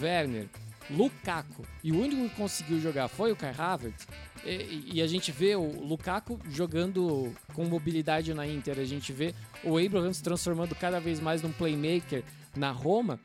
Werner, 0.00 0.46
Lukaku. 0.90 1.64
E 1.82 1.92
o 1.92 2.00
único 2.00 2.28
que 2.28 2.36
conseguiu 2.36 2.80
jogar 2.80 3.08
foi 3.08 3.32
o 3.32 3.36
Kai 3.36 3.54
Havertz, 3.56 4.06
e, 4.44 4.90
e, 4.94 5.02
a 5.02 5.06
gente 5.06 5.32
vê 5.32 5.56
o 5.56 5.64
Lukaku 5.64 6.38
jogando 6.50 7.32
com 7.54 7.64
mobilidade 7.64 8.34
na 8.34 8.46
Inter, 8.46 8.78
a 8.78 8.84
gente 8.84 9.12
vê 9.12 9.34
o 9.62 9.78
Abraham 9.78 10.12
se 10.12 10.22
transformando 10.22 10.74
cada 10.74 11.00
vez 11.00 11.18
mais 11.18 11.40
num 11.40 11.50
playmaker 11.50 12.22
na 12.54 12.70
Roma, 12.70 13.18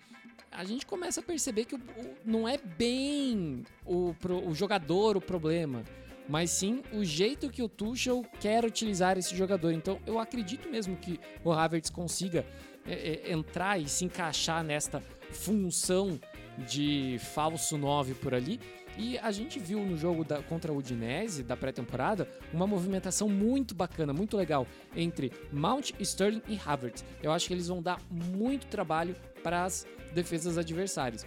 a 0.52 0.64
gente 0.64 0.86
começa 0.86 1.20
a 1.20 1.24
perceber 1.24 1.66
que 1.66 1.76
o, 1.76 1.78
o, 1.78 2.16
não 2.26 2.48
é 2.48 2.58
bem 2.58 3.64
o, 3.86 4.16
o 4.46 4.56
jogador 4.56 5.18
o 5.18 5.22
problema, 5.22 5.84
mas 6.28 6.52
sim 6.52 6.82
o 6.94 7.04
jeito 7.04 7.50
que 7.50 7.62
o 7.62 7.68
Tuchel 7.68 8.26
quer 8.40 8.64
utilizar 8.64 9.18
esse 9.18 9.36
jogador. 9.36 9.72
Então 9.72 10.00
eu 10.06 10.20
acredito 10.20 10.70
mesmo 10.70 10.96
que 10.96 11.20
o 11.44 11.52
Havertz 11.52 11.90
consiga 11.90 12.46
é, 12.86 13.30
é, 13.30 13.34
entrar 13.34 13.80
e 13.80 13.88
se 13.88 14.06
encaixar 14.06 14.64
nesta 14.64 15.04
função 15.32 16.20
de 16.68 17.18
falso 17.34 17.78
9 17.78 18.14
por 18.16 18.34
ali 18.34 18.60
e 18.98 19.18
a 19.20 19.32
gente 19.32 19.60
viu 19.60 19.80
no 19.80 19.96
jogo 19.98 20.26
da, 20.26 20.44
contra 20.44 20.74
o 20.74 20.78
Udinese, 20.78 21.42
da 21.42 21.56
pré-temporada, 21.56 22.28
uma 22.52 22.68
movimentação 22.68 23.30
muito 23.30 23.74
bacana, 23.74 24.12
muito 24.12 24.36
legal 24.36 24.68
entre 24.96 25.32
Mount, 25.54 25.92
Sterling 26.00 26.42
e 26.48 26.60
Havertz. 26.64 27.06
Eu 27.24 27.32
acho 27.32 27.48
que 27.48 27.54
eles 27.54 27.68
vão 27.68 27.82
dar 27.82 28.02
muito 28.12 28.68
trabalho 28.68 29.16
para 29.42 29.64
as 29.64 29.88
defesas 30.14 30.58
adversárias. 30.58 31.26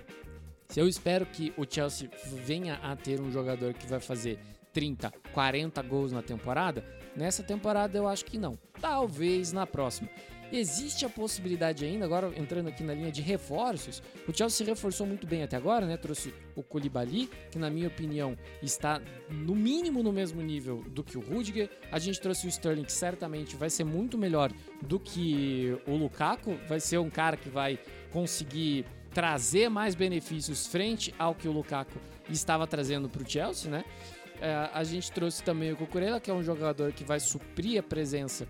Se 0.69 0.81
eu 0.81 0.89
espero 0.89 1.25
que 1.25 1.53
o 1.57 1.65
Chelsea 1.69 2.11
venha 2.45 2.75
a 2.83 2.95
ter 2.95 3.21
um 3.21 3.31
jogador 3.31 3.73
que 3.75 3.87
vai 3.87 4.01
fazer 4.01 4.39
30, 4.73 5.11
40 5.33 5.83
gols 5.83 6.13
na 6.13 6.23
temporada, 6.23 6.85
nessa 7.17 7.43
temporada 7.43 7.97
eu 7.97 8.09
acho 8.09 8.25
que 8.25 8.39
não. 8.39 8.59
Talvez 8.81 9.53
na 9.53 9.67
próxima. 9.67 10.09
Existe 10.53 11.07
a 11.07 11.09
possibilidade 11.09 11.83
ainda, 11.83 12.05
agora 12.05 12.31
entrando 12.37 12.69
aqui 12.69 12.85
na 12.85 12.93
linha 12.93 13.11
de 13.11 13.23
reforços, 13.23 14.03
o 14.29 14.37
Chelsea 14.37 14.59
se 14.59 14.65
reforçou 14.65 15.07
muito 15.07 15.27
bem 15.27 15.43
até 15.43 15.57
agora, 15.57 15.87
né? 15.87 15.97
Trouxe 15.97 16.35
o 16.55 16.63
Koulibaly, 16.63 17.31
que 17.51 17.59
na 17.59 17.71
minha 17.71 17.89
opinião 17.89 18.37
está 18.63 19.01
no 19.31 19.55
mínimo 19.55 20.03
no 20.03 20.13
mesmo 20.13 20.43
nível 20.43 20.85
do 20.89 21.03
que 21.03 21.17
o 21.17 21.23
Rudiger. 21.23 21.71
A 21.91 21.99
gente 21.99 22.21
trouxe 22.21 22.47
o 22.47 22.51
Sterling, 22.51 22.85
que 22.85 22.93
certamente 22.93 23.57
vai 23.57 23.71
ser 23.71 23.85
muito 23.85 24.19
melhor 24.19 24.53
do 24.83 25.01
que 25.01 25.75
o 25.87 25.97
Lukaku, 25.97 26.59
vai 26.69 26.81
ser 26.81 26.99
um 26.99 27.09
cara 27.09 27.37
que 27.39 27.49
vai 27.49 27.79
conseguir 28.11 28.85
trazer 29.15 29.71
mais 29.71 29.95
benefícios 29.95 30.67
frente 30.67 31.15
ao 31.19 31.35
que 31.35 31.49
o 31.49 31.53
Lukaku 31.53 31.99
estava 32.29 32.67
trazendo 32.67 33.09
para 33.09 33.23
o 33.23 33.29
Chelsea, 33.29 33.71
né? 33.71 33.85
É, 34.41 34.69
a 34.75 34.83
gente 34.85 35.11
trouxe 35.13 35.43
também 35.43 35.73
o 35.73 35.77
Cucurella, 35.77 36.19
que 36.21 36.31
é 36.31 36.35
um 36.35 36.43
jogador 36.43 36.93
que 36.93 37.05
vai 37.05 37.21
suprir 37.21 37.79
a 37.79 37.83
presença 37.83 38.47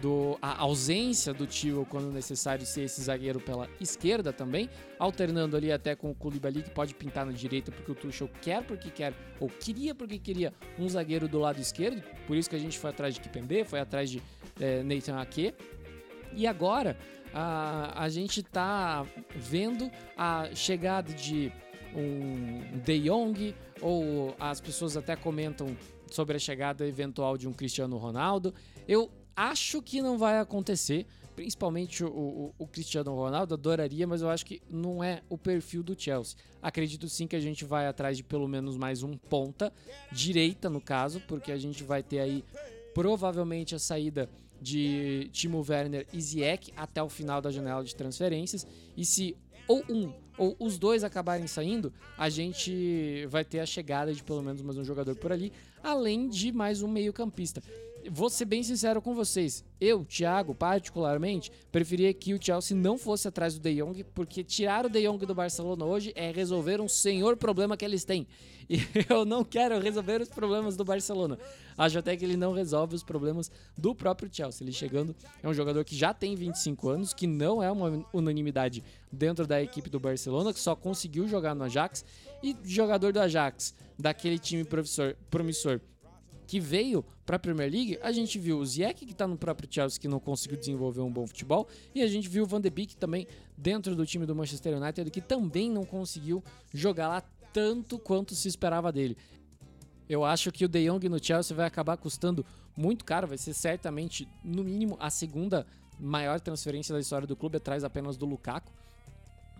do, 0.00 0.38
a 0.40 0.62
ausência 0.62 1.32
do 1.32 1.46
Tio 1.46 1.86
quando 1.88 2.12
necessário 2.12 2.64
ser 2.66 2.82
esse 2.82 3.00
zagueiro 3.02 3.40
pela 3.40 3.68
esquerda 3.80 4.32
também, 4.32 4.68
alternando 4.98 5.56
ali 5.56 5.72
até 5.72 5.94
com 5.94 6.10
o 6.10 6.14
Koulibaly 6.14 6.62
que 6.62 6.70
pode 6.70 6.94
pintar 6.94 7.24
na 7.24 7.32
direita 7.32 7.70
porque 7.72 7.90
o 7.90 7.94
Tuchel 7.94 8.28
quer 8.40 8.62
porque 8.62 8.90
quer 8.90 9.14
ou 9.40 9.48
queria 9.48 9.94
porque 9.94 10.18
queria 10.18 10.52
um 10.78 10.88
zagueiro 10.88 11.28
do 11.28 11.38
lado 11.38 11.60
esquerdo, 11.60 12.02
por 12.26 12.36
isso 12.36 12.48
que 12.50 12.56
a 12.56 12.58
gente 12.58 12.78
foi 12.78 12.90
atrás 12.90 13.14
de 13.14 13.20
Kipembe, 13.20 13.64
foi 13.64 13.80
atrás 13.80 14.10
de 14.10 14.22
é, 14.60 14.82
Nathan 14.82 15.20
Ake. 15.20 15.54
E 16.32 16.46
agora 16.46 16.98
a, 17.32 18.04
a 18.04 18.08
gente 18.08 18.42
tá 18.42 19.06
vendo 19.34 19.90
a 20.16 20.48
chegada 20.54 21.12
de 21.12 21.52
um 21.94 22.78
De 22.84 23.00
Jong 23.00 23.54
ou 23.80 24.34
as 24.38 24.60
pessoas 24.60 24.96
até 24.96 25.16
comentam 25.16 25.76
sobre 26.10 26.36
a 26.36 26.38
chegada 26.38 26.86
eventual 26.86 27.36
de 27.36 27.48
um 27.48 27.52
Cristiano 27.52 27.96
Ronaldo. 27.96 28.54
Eu 28.86 29.10
acho 29.36 29.82
que 29.82 30.00
não 30.00 30.16
vai 30.16 30.38
acontecer. 30.38 31.06
Principalmente 31.36 32.02
o, 32.02 32.08
o, 32.08 32.54
o, 32.58 32.66
Cristiano 32.66 33.14
Ronaldo, 33.14 33.52
adoraria, 33.52 34.06
mas 34.06 34.22
eu 34.22 34.30
acho 34.30 34.46
que 34.46 34.62
não 34.70 35.04
é 35.04 35.20
o 35.28 35.36
perfil 35.36 35.82
do 35.82 35.94
Chelsea. 35.94 36.38
Acredito 36.62 37.06
sim 37.10 37.26
que 37.26 37.36
a 37.36 37.40
gente 37.40 37.62
vai 37.62 37.86
atrás 37.86 38.16
de 38.16 38.22
pelo 38.22 38.48
menos 38.48 38.78
mais 38.78 39.02
um 39.02 39.18
ponta, 39.18 39.70
direita 40.10 40.70
no 40.70 40.80
caso, 40.80 41.20
porque 41.28 41.52
a 41.52 41.58
gente 41.58 41.84
vai 41.84 42.02
ter 42.02 42.20
aí 42.20 42.42
provavelmente 42.94 43.74
a 43.74 43.78
saída 43.78 44.30
de 44.58 45.28
Timo 45.30 45.62
Werner 45.68 46.06
e 46.10 46.22
Ziyech 46.22 46.72
até 46.74 47.02
o 47.02 47.08
final 47.10 47.42
da 47.42 47.50
janela 47.50 47.84
de 47.84 47.94
transferências. 47.94 48.66
E 48.96 49.04
se 49.04 49.36
ou 49.68 49.84
um 49.90 50.10
ou 50.38 50.56
os 50.58 50.78
dois 50.78 51.04
acabarem 51.04 51.46
saindo, 51.46 51.92
a 52.16 52.30
gente 52.30 53.26
vai 53.26 53.44
ter 53.44 53.60
a 53.60 53.66
chegada 53.66 54.12
de 54.12 54.22
pelo 54.22 54.42
menos 54.42 54.62
mais 54.62 54.78
um 54.78 54.84
jogador 54.84 55.16
por 55.16 55.32
ali, 55.32 55.52
além 55.82 56.28
de 56.28 56.52
mais 56.52 56.82
um 56.82 56.88
meio-campista 56.88 57.62
vou 58.10 58.30
ser 58.30 58.44
bem 58.44 58.62
sincero 58.62 59.00
com 59.02 59.14
vocês. 59.14 59.64
Eu, 59.80 60.04
Thiago, 60.04 60.54
particularmente, 60.54 61.50
preferia 61.70 62.12
que 62.12 62.32
o 62.34 62.42
Chelsea 62.42 62.76
não 62.76 62.96
fosse 62.96 63.28
atrás 63.28 63.54
do 63.54 63.60
De 63.60 63.74
Jong, 63.74 64.04
porque 64.14 64.42
tirar 64.42 64.86
o 64.86 64.88
De 64.88 65.06
Jong 65.06 65.24
do 65.26 65.34
Barcelona 65.34 65.84
hoje 65.84 66.12
é 66.14 66.30
resolver 66.30 66.80
um 66.80 66.88
senhor 66.88 67.36
problema 67.36 67.76
que 67.76 67.84
eles 67.84 68.04
têm. 68.04 68.26
E 68.68 68.80
eu 69.08 69.24
não 69.24 69.44
quero 69.44 69.78
resolver 69.78 70.20
os 70.20 70.28
problemas 70.28 70.76
do 70.76 70.84
Barcelona. 70.84 71.38
Acho 71.78 72.00
até 72.00 72.16
que 72.16 72.24
ele 72.24 72.36
não 72.36 72.52
resolve 72.52 72.96
os 72.96 73.04
problemas 73.04 73.48
do 73.78 73.94
próprio 73.94 74.28
Chelsea. 74.32 74.64
Ele 74.64 74.72
chegando 74.72 75.14
é 75.40 75.48
um 75.48 75.54
jogador 75.54 75.84
que 75.84 75.94
já 75.94 76.12
tem 76.12 76.34
25 76.34 76.88
anos, 76.88 77.14
que 77.14 77.28
não 77.28 77.62
é 77.62 77.70
uma 77.70 78.04
unanimidade 78.12 78.82
dentro 79.12 79.46
da 79.46 79.62
equipe 79.62 79.88
do 79.88 80.00
Barcelona, 80.00 80.52
que 80.52 80.58
só 80.58 80.74
conseguiu 80.74 81.28
jogar 81.28 81.54
no 81.54 81.62
Ajax. 81.62 82.04
E 82.42 82.56
jogador 82.64 83.12
do 83.12 83.20
Ajax, 83.20 83.72
daquele 83.96 84.36
time 84.36 84.64
promissor 85.30 85.80
que 86.46 86.60
veio 86.60 87.04
para 87.24 87.36
a 87.36 87.38
Premier 87.38 87.70
League, 87.70 87.98
a 88.02 88.12
gente 88.12 88.38
viu 88.38 88.58
o 88.58 88.64
Ziyech, 88.64 89.04
que 89.04 89.12
está 89.12 89.26
no 89.26 89.36
próprio 89.36 89.68
Chelsea, 89.70 90.00
que 90.00 90.06
não 90.06 90.20
conseguiu 90.20 90.58
desenvolver 90.58 91.00
um 91.00 91.10
bom 91.10 91.26
futebol, 91.26 91.66
e 91.94 92.02
a 92.02 92.06
gente 92.06 92.28
viu 92.28 92.44
o 92.44 92.46
Van 92.46 92.60
de 92.60 92.70
Beek 92.70 92.96
também 92.96 93.26
dentro 93.56 93.96
do 93.96 94.06
time 94.06 94.24
do 94.24 94.34
Manchester 94.34 94.76
United, 94.80 95.10
que 95.10 95.20
também 95.20 95.70
não 95.70 95.84
conseguiu 95.84 96.42
jogar 96.72 97.08
lá 97.08 97.22
tanto 97.52 97.98
quanto 97.98 98.34
se 98.34 98.46
esperava 98.46 98.92
dele. 98.92 99.16
Eu 100.08 100.24
acho 100.24 100.52
que 100.52 100.64
o 100.64 100.68
De 100.68 100.88
Jong 100.88 101.08
no 101.08 101.22
Chelsea 101.22 101.56
vai 101.56 101.66
acabar 101.66 101.96
custando 101.96 102.46
muito 102.76 103.04
caro, 103.04 103.26
vai 103.26 103.38
ser 103.38 103.54
certamente, 103.54 104.28
no 104.44 104.62
mínimo, 104.62 104.96
a 105.00 105.10
segunda 105.10 105.66
maior 105.98 106.40
transferência 106.40 106.94
da 106.94 107.00
história 107.00 107.26
do 107.26 107.34
clube, 107.34 107.56
atrás 107.56 107.82
apenas 107.82 108.16
do 108.16 108.26
Lukaku, 108.26 108.70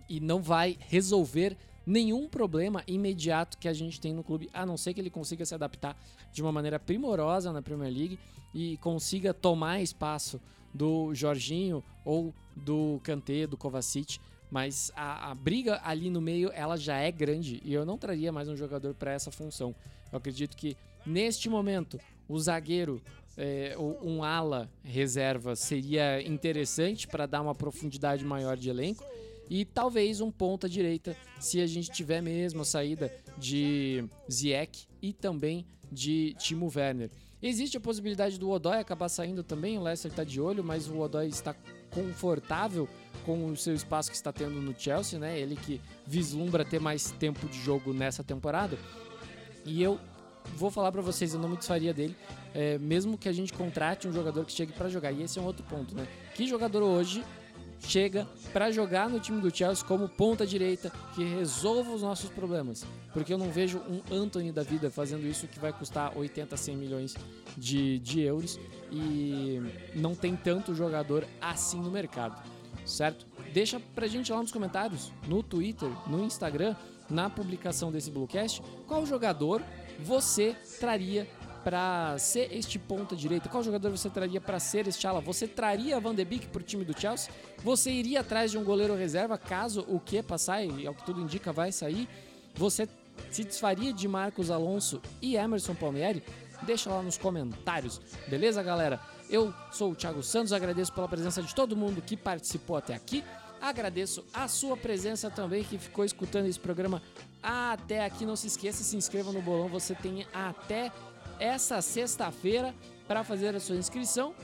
e 0.07 0.21
não 0.21 0.41
vai 0.41 0.77
resolver 0.79 1.57
nenhum 1.87 2.27
problema 2.27 2.83
imediato 2.85 3.57
que 3.57 3.67
a 3.67 3.73
gente 3.73 4.01
tem 4.01 4.13
no 4.13 4.21
clube, 4.21 4.49
a 4.53 4.65
não 4.65 4.75
ser 4.75 4.93
que 4.93 4.99
ele 4.99 5.09
consiga 5.09 5.45
se 5.45 5.55
adaptar 5.55 5.97
de 6.33 6.41
uma 6.41 6.51
maneira 6.51 6.77
primorosa 6.77 7.53
na 7.53 7.61
Premier 7.61 7.91
League 7.91 8.19
e 8.53 8.75
consiga 8.77 9.33
tomar 9.33 9.81
espaço 9.81 10.41
do 10.73 11.15
Jorginho 11.15 11.81
ou 12.03 12.33
do 12.53 12.99
Kanté, 13.03 13.47
do 13.47 13.55
Kovacic. 13.55 14.19
Mas 14.51 14.91
a, 14.95 15.31
a, 15.31 15.35
briga 15.35 15.81
ali 15.83 16.09
no 16.09 16.21
meio 16.21 16.51
ela 16.53 16.77
já 16.77 16.97
é 16.97 17.11
grande 17.11 17.61
e 17.63 17.73
eu 17.73 17.85
não 17.85 17.97
traria 17.97 18.31
mais 18.31 18.49
um 18.49 18.55
jogador 18.55 18.93
para 18.93 19.11
essa 19.11 19.31
função. 19.31 19.73
Eu 20.11 20.17
acredito 20.17 20.57
que 20.57 20.75
neste 21.05 21.49
momento 21.49 21.99
o 22.27 22.37
zagueiro 22.37 23.01
é, 23.37 23.75
um 23.77 24.23
ala 24.23 24.69
reserva 24.83 25.55
seria 25.55 26.21
interessante 26.21 27.07
para 27.07 27.25
dar 27.25 27.41
uma 27.41 27.55
profundidade 27.55 28.25
maior 28.25 28.57
de 28.57 28.69
elenco 28.69 29.05
e 29.49 29.65
talvez 29.65 30.21
um 30.21 30.31
ponta 30.31 30.67
direita, 30.67 31.15
se 31.39 31.61
a 31.61 31.67
gente 31.67 31.91
tiver 31.91 32.21
mesmo 32.21 32.61
a 32.61 32.65
saída 32.65 33.13
de 33.37 34.03
Ziyech 34.29 34.87
e 35.01 35.13
também 35.13 35.65
de 35.91 36.35
Timo 36.39 36.71
Werner. 36.73 37.09
Existe 37.41 37.77
a 37.77 37.79
possibilidade 37.79 38.39
do 38.39 38.49
Odoi 38.49 38.79
acabar 38.79 39.09
saindo 39.09 39.43
também, 39.43 39.77
o 39.77 39.83
Leicester 39.83 40.11
está 40.11 40.23
de 40.23 40.41
olho, 40.41 40.63
mas 40.63 40.87
o 40.87 40.97
Odoi 40.97 41.27
está 41.27 41.55
confortável 41.91 42.89
com 43.25 43.45
o 43.47 43.55
seu 43.55 43.75
espaço 43.75 44.09
que 44.09 44.15
está 44.15 44.33
tendo 44.33 44.59
no 44.61 44.77
Chelsea, 44.77 45.19
né? 45.19 45.39
Ele 45.39 45.55
que 45.55 45.79
vislumbra 46.05 46.65
ter 46.65 46.79
mais 46.79 47.11
tempo 47.11 47.47
de 47.47 47.59
jogo 47.59 47.93
nessa 47.93 48.23
temporada. 48.23 48.77
E 49.65 49.83
eu 49.83 49.99
vou 50.55 50.71
falar 50.71 50.91
para 50.91 51.01
vocês, 51.01 51.33
eu 51.33 51.39
não 51.39 51.49
me 51.49 51.57
desfaria 51.57 51.93
dele, 51.93 52.15
é, 52.53 52.77
mesmo 52.79 53.17
que 53.17 53.27
a 53.29 53.33
gente 53.33 53.53
contrate 53.53 54.07
um 54.07 54.13
jogador 54.13 54.45
que 54.45 54.51
chegue 54.51 54.71
para 54.71 54.89
jogar. 54.89 55.11
E 55.11 55.21
esse 55.21 55.37
é 55.37 55.41
um 55.41 55.45
outro 55.45 55.63
ponto, 55.65 55.93
né? 55.93 56.07
Que 56.33 56.47
jogador 56.47 56.81
hoje 56.81 57.23
chega 57.79 58.27
para 58.51 58.71
jogar 58.71 59.09
no 59.09 59.19
time 59.19 59.41
do 59.41 59.55
Chelsea 59.55 59.85
como 59.85 60.09
ponta 60.09 60.45
direita 60.45 60.91
que 61.13 61.23
resolva 61.23 61.91
os 61.91 62.01
nossos 62.01 62.29
problemas. 62.29 62.85
Porque 63.13 63.33
eu 63.33 63.37
não 63.37 63.49
vejo 63.49 63.79
um 63.79 64.01
Anthony 64.13 64.51
da 64.51 64.63
vida 64.63 64.89
fazendo 64.89 65.25
isso 65.27 65.47
que 65.47 65.59
vai 65.59 65.73
custar 65.73 66.17
80, 66.17 66.55
100 66.55 66.77
milhões 66.77 67.15
de, 67.57 67.99
de 67.99 68.21
euros 68.21 68.59
e 68.91 69.61
não 69.95 70.15
tem 70.15 70.35
tanto 70.35 70.75
jogador 70.75 71.25
assim 71.41 71.79
no 71.79 71.91
mercado, 71.91 72.41
certo? 72.85 73.25
Deixa 73.53 73.79
pra 73.95 74.07
gente 74.07 74.31
lá 74.31 74.41
nos 74.41 74.51
comentários, 74.51 75.11
no 75.27 75.41
Twitter, 75.41 75.89
no 76.07 76.23
Instagram, 76.23 76.75
na 77.09 77.29
publicação 77.29 77.91
desse 77.91 78.11
Bluecast, 78.11 78.61
qual 78.85 79.05
jogador 79.05 79.63
você 79.99 80.55
traria 80.79 81.27
para 81.67 82.17
ser 82.17 82.47
este 82.55 82.79
ponta 82.79 83.13
direita? 83.13 83.49
Qual 83.49 83.61
jogador 83.61 83.91
você 83.91 84.09
traria 84.09 84.39
para 84.39 84.57
ser 84.57 84.87
este 84.87 85.05
ala? 85.05 85.19
Você 85.19 85.45
traria 85.45 85.99
Van 85.99 86.15
de 86.15 86.23
Beek 86.23 86.47
pro 86.47 86.63
time 86.63 86.85
do 86.85 86.97
Chelsea? 86.97 87.29
Você 87.61 87.91
iria 87.91 88.21
atrás 88.21 88.51
de 88.51 88.57
um 88.57 88.63
goleiro 88.63 88.95
reserva 88.95 89.37
caso 89.37 89.83
o 89.89 89.99
que 89.99 90.23
passar 90.23 90.63
e 90.63 90.87
ao 90.87 90.93
que 90.93 91.05
tudo 91.05 91.19
indica 91.19 91.51
vai 91.51 91.73
sair? 91.73 92.07
Você 92.55 92.87
se 93.29 93.43
desfaria 93.43 93.91
de 93.91 94.07
Marcos 94.07 94.49
Alonso 94.49 95.01
e 95.21 95.35
Emerson 95.35 95.75
Palmieri? 95.75 96.23
Deixa 96.61 96.89
lá 96.89 97.03
nos 97.03 97.17
comentários, 97.17 97.99
beleza, 98.29 98.63
galera? 98.63 99.01
Eu 99.29 99.53
sou 99.69 99.91
o 99.91 99.95
Thiago 99.95 100.23
Santos, 100.23 100.53
agradeço 100.53 100.93
pela 100.93 101.09
presença 101.09 101.43
de 101.43 101.53
todo 101.53 101.75
mundo 101.75 102.01
que 102.01 102.15
participou 102.15 102.77
até 102.77 102.95
aqui. 102.95 103.25
Agradeço 103.59 104.23
a 104.33 104.47
sua 104.47 104.77
presença 104.77 105.29
também 105.29 105.65
que 105.65 105.77
ficou 105.77 106.05
escutando 106.05 106.45
esse 106.45 106.59
programa 106.59 107.01
até 107.41 108.05
aqui. 108.05 108.25
Não 108.25 108.35
se 108.35 108.47
esqueça, 108.47 108.83
se 108.83 108.95
inscreva 108.95 109.31
no 109.31 109.41
bolão. 109.41 109.67
Você 109.67 109.95
tem 109.95 110.25
até 110.33 110.91
essa 111.39 111.81
sexta-feira 111.81 112.73
para 113.07 113.23
fazer 113.23 113.55
a 113.55 113.59
sua 113.59 113.75
inscrição. 113.75 114.35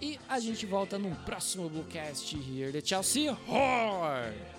E 0.00 0.18
a 0.28 0.38
gente 0.38 0.66
volta 0.66 0.98
num 0.98 1.14
próximo 1.14 1.68
Bluecast 1.68 2.36
here 2.36 2.72
the 2.72 2.80
Chelsea 2.84 3.28
Roar! 3.46 4.53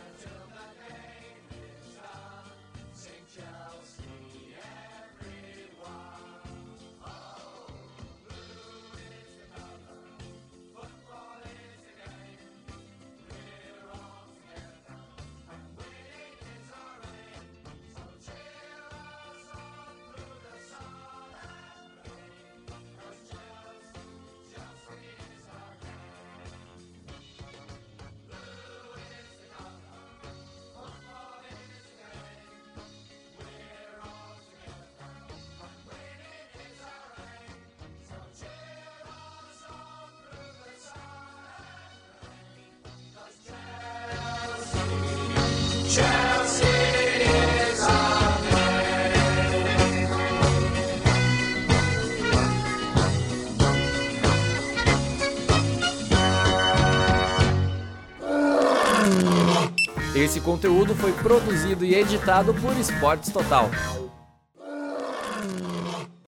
Conteúdo 60.45 60.93
foi 60.95 61.11
produzido 61.11 61.83
e 61.83 61.95
editado 61.95 62.53
por 62.53 62.77
Esportes 62.77 63.31
Total. 63.31 63.67